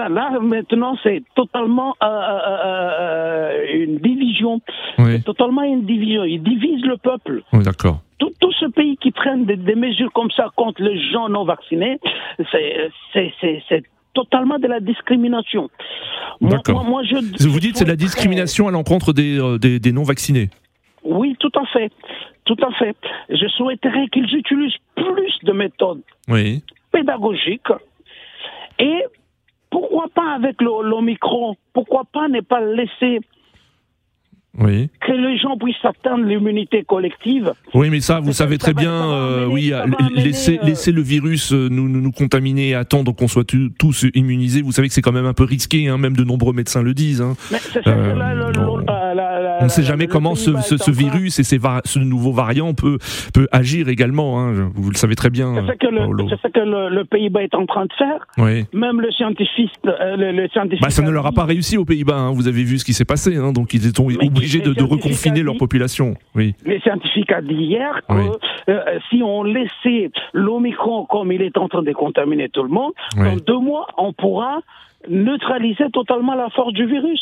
Là, 0.10 0.40
maintenant, 0.42 0.98
c'est 1.04 1.24
totalement 1.36 1.96
euh, 2.04 2.06
euh, 2.08 2.58
euh, 3.00 3.66
une 3.86 3.98
division. 4.00 4.60
Oui. 4.98 5.22
Totalement 5.24 5.62
une 5.64 5.86
division. 5.86 6.24
Ils 6.24 6.42
divisent 6.42 6.86
le 6.86 6.98
peuple. 6.98 7.44
Oui, 7.54 7.64
d'accord. 7.64 8.00
Tout, 8.18 8.32
tout 8.42 8.52
ce 8.54 8.66
pays 8.66 8.98
qui 8.98 9.12
prennent 9.12 9.46
des, 9.46 9.56
des 9.56 9.76
mesures 9.76 10.12
comme 10.14 10.32
ça 10.32 10.50
contre 10.56 10.82
les 10.82 11.00
gens 11.12 11.30
non 11.30 11.46
vaccinés, 11.46 12.00
c'est- 12.52 13.84
totalement 14.16 14.58
de 14.58 14.68
la 14.68 14.80
discrimination. 14.80 15.70
Moi- 16.42 16.52
D'accord. 16.52 16.82
moi- 16.84 16.84
moi, 16.90 17.04
je- 17.04 17.48
Vous 17.48 17.60
dites 17.60 17.78
c'est 17.78 17.86
de 17.86 17.90
la 17.90 17.96
discrimination 17.96 18.68
à 18.68 18.72
l'encontre 18.72 19.14
des, 19.14 19.40
euh, 19.40 19.58
des, 19.60 19.80
des 19.80 19.92
non 19.92 20.04
vaccinés. 20.04 20.50
Oui, 21.04 21.36
tout 21.40 21.52
à 21.56 21.66
fait. 21.68 21.92
Tout 22.46 22.58
à 22.68 22.72
fait. 22.74 22.96
Je 23.30 23.48
souhaiterais 23.50 24.08
qu'ils 24.12 24.34
utilisent 24.36 24.76
plus 24.96 25.34
de 25.44 25.52
méthodes 25.54 26.02
Oui. 26.28 26.64
pédagogiques 26.92 27.72
et 28.80 29.04
pourquoi 29.70 30.08
pas 30.14 30.34
avec 30.34 30.62
l'Omicron 30.62 31.56
Pourquoi 31.74 32.04
pas 32.12 32.28
ne 32.28 32.42
pas 32.42 32.62
laisser 32.62 33.22
Oui. 34.60 34.90
que 35.02 35.12
les 35.14 35.38
gens 35.38 35.58
puissent 35.58 35.76
atteindre 35.84 36.26
l'immunité 36.26 36.84
collective 36.84 37.52
Oui, 37.74 37.90
mais 37.90 38.00
ça, 38.02 38.20
vous 38.20 38.32
Ça- 38.32 38.40
savez 38.46 38.56
ça 38.56 38.60
très 38.60 38.74
bien, 38.74 38.92
ça 38.92 39.06
euh, 39.14 39.46
oui, 39.50 39.70
ça 39.70 39.80
euh, 39.80 39.84
amener, 39.84 40.22
laisser, 40.24 40.60
euh, 40.62 40.66
laisser 40.66 40.92
le 40.92 41.02
virus 41.02 41.54
euh, 41.54 41.68
nous, 41.72 41.88
nous, 41.88 42.02
nous 42.02 42.12
contaminer 42.12 42.70
et 42.70 42.76
attendre 42.76 43.14
qu'on 43.16 43.28
soit 43.28 43.46
tous 43.78 44.06
immunisés. 44.14 44.62
Vous 44.62 44.72
savez 44.72 44.88
que 44.88 44.94
c'est 44.94 45.02
quand 45.02 45.12
même 45.12 45.26
un 45.26 45.34
peu 45.34 45.44
risqué, 45.46 45.88
hein, 45.88 45.98
même 45.98 46.16
de 46.16 46.24
nombreux 46.24 46.54
médecins 46.54 46.82
le 46.84 46.94
disent. 46.94 47.22
hein. 47.22 47.36
Mais 47.52 47.58
ça 47.60 47.80
Euh, 47.88 48.16
là, 48.16 48.34
le- 48.34 48.60
on- 48.60 48.78
la- 48.78 49.14
la- 49.16 49.42
la- 49.42 49.58
On 49.62 49.66
ne 49.66 49.70
sait 49.70 49.84
jamais 49.84 50.08
comment 50.08 50.36
ce, 50.36 50.52
ce, 50.62 50.90
virus 50.92 51.38
et 51.40 51.44
ces 51.44 51.60
ce 51.86 52.00
nouveau 52.00 52.32
variant 52.32 52.74
peut, 52.74 52.98
peut 53.34 53.48
agir 53.52 53.90
également. 53.90 54.40
hein. 54.42 54.72
Vous 54.76 54.90
le 54.90 54.96
savez 54.96 55.16
très 55.16 55.30
bien, 55.30 55.54
C'est 55.56 55.74
ce 55.74 55.78
que, 55.78 55.88
le, 55.88 56.52
que 56.52 56.60
le, 56.60 56.96
le 56.96 57.06
Pays-Bas 57.06 57.44
est 57.44 57.56
en 57.56 57.66
train 57.66 57.86
de 57.86 57.94
faire. 57.98 58.26
Oui. 58.38 58.66
Même 58.74 59.02
le 59.02 59.12
scientifique, 59.12 59.72
le, 59.84 60.32
le 60.32 60.48
scientifique 60.50 60.82
Bah, 60.82 60.90
ça 60.90 61.02
ne 61.02 61.10
leur 61.12 61.26
a 61.26 61.32
pas 61.32 61.44
réussi 61.46 61.78
aux 61.78 61.86
Pays-Bas. 61.86 62.16
hein. 62.18 62.32
Vous 62.32 62.48
avez 62.48 62.64
vu 62.64 62.78
ce 62.78 62.86
qui 62.86 62.94
s'est 62.94 63.06
passé. 63.06 63.36
hein. 63.38 63.52
Donc 63.52 63.74
ils 63.74 63.86
étaient 63.88 64.02
Mais 64.04 64.30
obligés 64.58 64.74
de, 64.74 64.84
reconfiner 64.84 65.44
leur 65.44 65.58
population. 65.58 66.16
Oui. 66.36 66.56
Les 66.66 66.80
scientifiques 66.82 67.32
a 67.32 67.42
dit 67.42 67.54
hier 67.54 68.02
que 68.08 68.14
Oui. 68.16 68.26
euh, 68.70 69.00
si 69.10 69.22
on 69.24 69.44
laissait 69.44 70.12
l'Omicron 70.34 71.06
comme 71.06 71.32
il 71.32 71.42
est 71.42 71.58
en 71.58 71.68
train 71.68 71.84
de 71.84 71.92
contaminer 71.92 72.50
tout 72.50 72.64
le 72.64 72.70
monde, 72.70 72.94
Oui. 73.18 73.26
dans 73.26 73.36
deux 73.38 73.60
mois, 73.60 73.88
on 73.98 74.14
pourra 74.14 74.60
neutraliser 75.08 75.90
totalement 75.92 76.36
la 76.36 76.50
force 76.50 76.74
du 76.74 76.86
virus. 76.86 77.22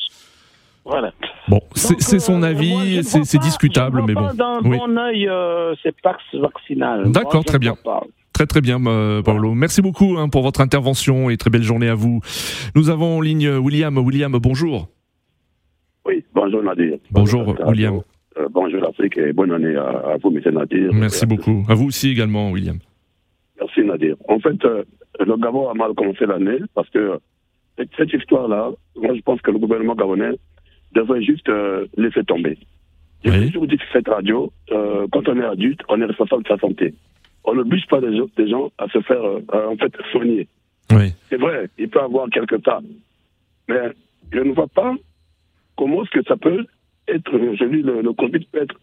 Voilà. 0.86 1.12
Bon, 1.50 1.60
c'est 1.76 2.00
c'est 2.02 2.20
son 2.20 2.44
euh, 2.44 2.48
avis, 2.48 3.04
c'est 3.04 3.26
c'est 3.26 3.40
discutable, 3.40 4.04
mais 4.08 4.13
bon. 4.13 4.30
d'un 4.34 4.60
Oui. 4.63 4.78
bon 4.78 4.98
œil 4.98 5.28
euh, 5.28 5.76
ces 5.84 5.92
pax 5.92 6.24
vaccinales. 6.34 7.02
Moi, 7.04 7.12
D'accord, 7.12 7.44
très 7.44 7.60
bien. 7.60 7.76
pas. 7.84 8.04
Très 8.32 8.46
très 8.46 8.62
bien, 8.62 8.80
euh, 8.86 9.22
Paolo. 9.22 9.54
Merci 9.54 9.82
beaucoup 9.82 10.16
hein, 10.18 10.30
pour 10.30 10.44
votre 10.44 10.62
intervention 10.62 11.30
et 11.30 11.38
très 11.38 11.50
belle 11.50 11.63
journée 11.63 11.90
à 11.90 11.96
vous. 11.96 12.22
Nous 12.76 12.90
avons 12.90 13.18
en 13.18 13.22
ligne 13.22 13.50
William. 13.50 13.98
William, 13.98 14.32
bonjour. 14.34 14.88
Oui, 16.08 16.24
bonjour 16.34 16.63
Nadir. 16.63 16.98
Bonjour, 17.12 17.56
William. 17.67 18.00
Euh, 18.38 18.48
bonjour 18.50 18.80
l'Afrique 18.80 19.17
et 19.17 19.34
bonne 19.34 19.52
année 19.52 19.76
à, 19.76 20.13
à 20.13 20.17
vous, 20.17 20.30
M. 20.36 20.54
Nadir. 20.54 20.93
Merci 20.93 21.26
beaucoup. 21.26 21.65
À 21.67 21.74
vous 21.74 21.88
aussi 21.88 22.10
également, 22.12 22.50
William. 22.52 22.78
Merci 23.60 23.82
Nadir. 23.82 24.15
En 24.30 24.39
fait, 24.39 24.63
euh, 24.63 24.84
le 25.20 25.36
Gabon 25.36 25.70
a 25.70 25.74
mal 25.74 25.93
commencé 25.96 26.26
l'année 26.26 26.60
parce 26.74 26.89
que 26.91 27.20
cette, 27.98 28.13
histoire-là, 28.13 28.72
moi 28.96 29.15
je 29.15 29.22
pense 29.22 29.41
que 29.41 29.52
le 29.52 29.60
gouvernement 29.60 29.96
gabonais 29.96 30.32
devrait 30.93 31.22
juste 31.22 31.50
euh, 31.50 31.86
laisser 31.98 32.24
tomber. 32.24 32.58
J'ai 33.26 33.32
Oui. 33.32 33.48
toujours 33.48 33.67
dit 33.67 33.78
que 33.78 33.84
cette 33.91 34.08
radio, 34.08 34.52
quand 34.70 35.28
on 35.28 35.39
est 35.41 35.46
adulte, 35.46 35.82
on 35.89 36.00
est 36.00 36.06
responsable 36.06 36.43
de 36.43 36.48
sa 36.48 36.58
santé. 36.58 36.93
On 37.43 37.56
n'oblige 37.56 37.86
pas 37.88 38.00
des 38.00 38.15
gens, 38.48 38.72
à 38.78 38.88
se 38.89 39.02
faire 39.02 39.22
en 39.52 39.76
fait 39.76 39.91
soigner. 40.12 40.48
Oui. 40.91 41.13
C'est 41.30 41.38
vrai, 41.38 41.67
il 41.80 41.89
peut 41.89 42.00
avoir 42.00 42.30
quelques 42.30 42.62
cas. 42.62 42.80
Mais 43.67 43.91
je 44.32 44.39
ne 44.39 44.54
vois 44.54 44.67
pas 44.67 44.93
comment 45.78 46.04
est-ce 46.04 46.12
que 46.20 46.26
ça 46.28 46.36
peut 46.38 46.66
être, 47.08 47.32
je 47.32 47.66
dis, 47.66 47.82
le, 47.82 48.02
le 48.02 48.13
Covid 48.13 48.40
peut 48.52 48.62
être 48.63 48.76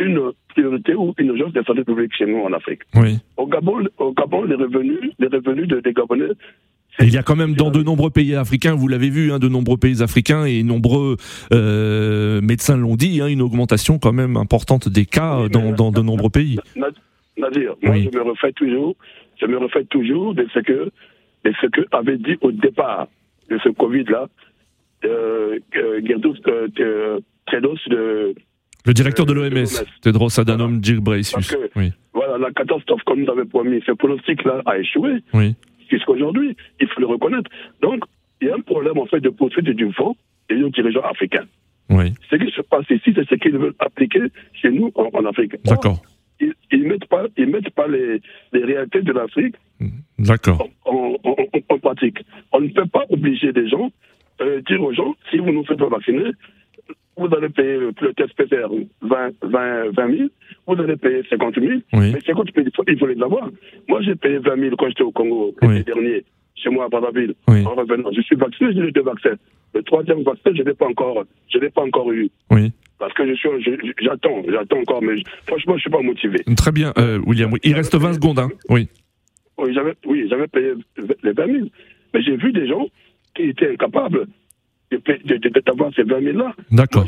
une 0.00 0.32
priorité 0.48 0.94
ou 0.94 1.14
une 1.18 1.28
urgence 1.28 1.52
de 1.52 1.62
santé 1.62 1.84
publique 1.84 2.12
chez 2.16 2.26
nous 2.26 2.40
en 2.40 2.52
Afrique. 2.52 2.80
Oui. 2.96 3.18
Au 3.36 3.46
Gabon, 3.46 3.84
au 3.98 4.12
Gabon 4.12 4.42
les 4.44 4.56
revenus, 4.56 5.12
les 5.18 5.28
revenus 5.28 5.68
de- 5.68 5.80
des 5.80 5.92
Gabonais, 5.92 6.30
Et 6.98 7.04
il 7.04 7.12
y 7.14 7.18
a 7.18 7.22
quand 7.22 7.36
même 7.36 7.54
dans 7.54 7.70
de 7.70 7.82
nombreux 7.82 8.10
pays 8.10 8.34
africains, 8.34 8.74
vous 8.74 8.88
l'avez 8.88 9.10
vu, 9.10 9.32
hein, 9.32 9.38
de 9.38 9.48
nombreux 9.48 9.76
pays 9.78 10.02
africains 10.02 10.44
et 10.44 10.62
nombreux 10.62 11.16
euh, 11.52 12.40
médecins 12.40 12.76
l'ont 12.76 12.96
dit, 12.96 13.20
hein, 13.20 13.28
une 13.28 13.42
augmentation 13.42 13.98
quand 13.98 14.12
même 14.12 14.36
importante 14.36 14.88
des 14.88 15.06
cas 15.06 15.42
Oui, 15.42 15.50
dans, 15.50 15.72
dans 15.72 15.90
de 15.92 16.00
nombreux 16.02 16.30
pays. 16.30 16.58
Na- 16.76 16.88
Nadir, 17.38 17.74
moi 17.82 17.92
Oui. 17.94 18.08
je 18.12 18.18
me 18.18 18.22
refais 18.24 18.52
toujours, 18.52 18.94
je 19.40 19.46
me 19.46 19.56
refais 19.58 19.84
toujours 19.84 20.34
de 20.34 20.46
ce 20.52 20.58
que, 20.60 20.90
de 21.44 21.52
ce 21.60 21.66
que 21.68 21.80
avait 21.92 22.18
dit 22.18 22.36
au 22.42 22.50
départ 22.52 23.08
de 23.50 23.58
ce 23.62 23.68
Covid-là, 23.70 24.22
euh, 24.22 24.26
euh, 25.04 25.58
que 25.70 26.00
Tedros 27.50 27.76
de, 27.88 28.34
Le 28.86 28.92
directeur 28.94 29.26
de 29.26 29.32
l'OMS. 29.32 29.66
Tedros 30.02 30.40
Adhanom 30.40 30.78
Ghebreyesus. 30.80 31.56
Oui. 31.76 31.92
voilà, 32.14 32.38
la 32.38 32.50
catastrophe 32.52 33.02
qu'on 33.04 33.16
nous 33.16 33.30
avait 33.30 33.44
promis, 33.44 33.82
ce 33.86 33.92
pronostic-là 33.92 34.62
a 34.66 34.78
échoué. 34.78 35.18
Oui. 35.34 35.54
Jusqu'aujourd'hui, 35.90 36.56
il 36.80 36.88
faut 36.88 37.00
le 37.00 37.06
reconnaître. 37.06 37.50
Donc, 37.82 38.04
il 38.40 38.48
y 38.48 38.50
a 38.50 38.54
un 38.54 38.60
problème 38.60 38.98
en 38.98 39.06
fait 39.06 39.20
de 39.20 39.28
poursuite 39.28 39.66
du 39.68 39.86
vent 39.86 40.16
et 40.48 40.54
nos 40.56 40.70
dirigeants 40.70 41.02
africains. 41.02 41.44
Oui. 41.90 42.12
Ce 42.30 42.36
qui 42.36 42.50
se 42.52 42.62
passe 42.62 42.86
ici, 42.90 43.12
c'est 43.14 43.28
ce 43.28 43.34
qu'ils 43.34 43.56
veulent 43.58 43.74
appliquer 43.78 44.20
chez 44.54 44.70
nous 44.70 44.90
en, 44.94 45.10
en 45.12 45.24
Afrique. 45.26 45.54
Or, 45.66 45.72
D'accord. 45.74 46.02
Ils, 46.40 46.54
ils 46.72 46.84
mettent 46.84 47.06
pas, 47.06 47.26
ils 47.36 47.46
mettent 47.46 47.70
pas 47.70 47.86
les, 47.86 48.20
les 48.52 48.64
réalités 48.64 49.02
de 49.02 49.12
l'Afrique 49.12 49.54
D'accord. 50.18 50.68
en- 50.86 51.16
en 51.68 51.78
pratique. 51.78 52.18
On 52.52 52.60
ne 52.60 52.68
peut 52.68 52.86
pas 52.86 53.04
obliger 53.10 53.52
des 53.52 53.68
gens, 53.68 53.90
euh, 54.42 54.60
dire 54.68 54.82
aux 54.82 54.92
gens, 54.92 55.14
si 55.30 55.38
vous 55.38 55.46
ne 55.46 55.52
nous 55.52 55.64
faites 55.64 55.78
pas 55.78 55.88
vacciner, 55.88 56.30
vous 57.16 57.28
allez 57.36 57.48
payer 57.50 57.76
le, 57.78 57.92
le 58.00 58.12
test 58.14 58.34
PCR 58.34 58.66
20, 59.02 59.30
20, 59.42 59.90
20 59.90 60.16
000, 60.16 60.28
vous 60.66 60.80
allez 60.82 60.96
payer 60.96 61.22
50 61.28 61.54
000, 61.58 61.66
Oui. 61.92 62.12
mais 62.12 62.20
50 62.20 62.48
000, 62.54 62.66
il 62.66 62.72
faut, 62.74 62.84
il 62.88 62.98
faut 62.98 63.06
les 63.06 63.22
avoir. 63.22 63.48
Moi, 63.88 64.00
j'ai 64.02 64.14
payé 64.14 64.38
20 64.38 64.56
000 64.58 64.76
quand 64.76 64.88
j'étais 64.88 65.02
au 65.02 65.12
Congo 65.12 65.54
l'été 65.62 65.66
Oui. 65.68 65.84
dernier, 65.84 66.24
chez 66.54 66.70
moi 66.70 66.86
à 66.86 66.88
Brazzaville. 66.88 67.34
Oui. 67.48 67.64
En 67.66 67.74
revenant, 67.74 68.10
je 68.12 68.20
suis 68.22 68.36
vacciné, 68.36 68.72
j'ai 68.72 68.82
les 68.82 68.92
deux 68.92 69.02
vaccins. 69.02 69.34
Le 69.74 69.82
troisième 69.82 70.22
vaccin, 70.22 70.50
je 70.54 70.62
ne 70.62 70.68
l'ai 70.68 70.74
pas 70.74 70.86
encore, 70.86 71.24
je 71.52 71.58
l'ai 71.58 71.70
pas 71.70 71.82
encore 71.82 72.10
eu. 72.12 72.28
Oui. 72.50 72.72
Parce 72.98 73.12
que 73.14 73.26
je 73.26 73.34
suis, 73.34 73.48
j'attends, 74.00 74.42
j'attends 74.48 74.78
encore, 74.78 75.02
mais 75.02 75.18
je- 75.18 75.24
franchement, 75.46 75.76
je 75.76 75.80
suis 75.82 75.90
pas 75.90 76.02
motivé. 76.02 76.38
Très 76.56 76.72
bien, 76.72 76.92
euh, 76.98 77.18
William. 77.26 77.52
Oui. 77.52 77.58
Il 77.64 77.74
reste 77.74 77.94
20 77.96 78.14
secondes. 78.14 78.38
Hein. 78.38 78.48
Oui. 78.68 78.88
Oui, 79.58 79.74
j'avais, 79.74 79.94
oui, 80.06 80.26
j'avais 80.30 80.46
payé 80.48 80.72
les 81.22 81.32
20 81.32 81.46
000. 81.46 81.66
Mais 82.14 82.22
j'ai 82.22 82.36
vu 82.36 82.52
des 82.52 82.66
gens 82.68 82.86
qui 83.34 83.52
de, 85.24 85.36
de- 85.36 85.60
d'avoir 85.64 85.90
ces 85.96 86.02
20 86.02 86.22
000 86.22 86.36
là. 86.38 86.54
D'accord. 86.70 87.06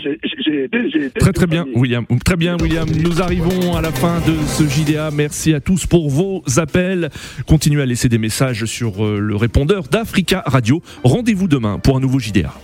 Très 1.20 1.32
très 1.32 1.46
bien, 1.46 1.64
famille. 1.64 1.76
William. 1.78 2.06
Très 2.24 2.37
bien, 2.37 2.56
William. 2.60 2.88
Nous 3.02 3.20
arrivons 3.20 3.76
à 3.76 3.82
la 3.82 3.92
fin 3.92 4.20
de 4.20 4.34
ce 4.46 4.64
JDA. 4.66 5.10
Merci 5.10 5.52
à 5.52 5.60
tous 5.60 5.87
pour 5.87 6.08
vos 6.08 6.42
appels. 6.56 7.10
Continuez 7.46 7.82
à 7.82 7.87
laisser 7.87 8.08
des 8.08 8.18
messages 8.18 8.64
sur 8.64 9.04
euh, 9.04 9.18
le 9.20 9.37
répondeur 9.37 9.82
d'Africa 9.84 10.42
Radio. 10.46 10.80
Rendez-vous 11.02 11.48
demain 11.48 11.78
pour 11.78 11.96
un 11.96 12.00
nouveau 12.00 12.18
JDA. 12.18 12.54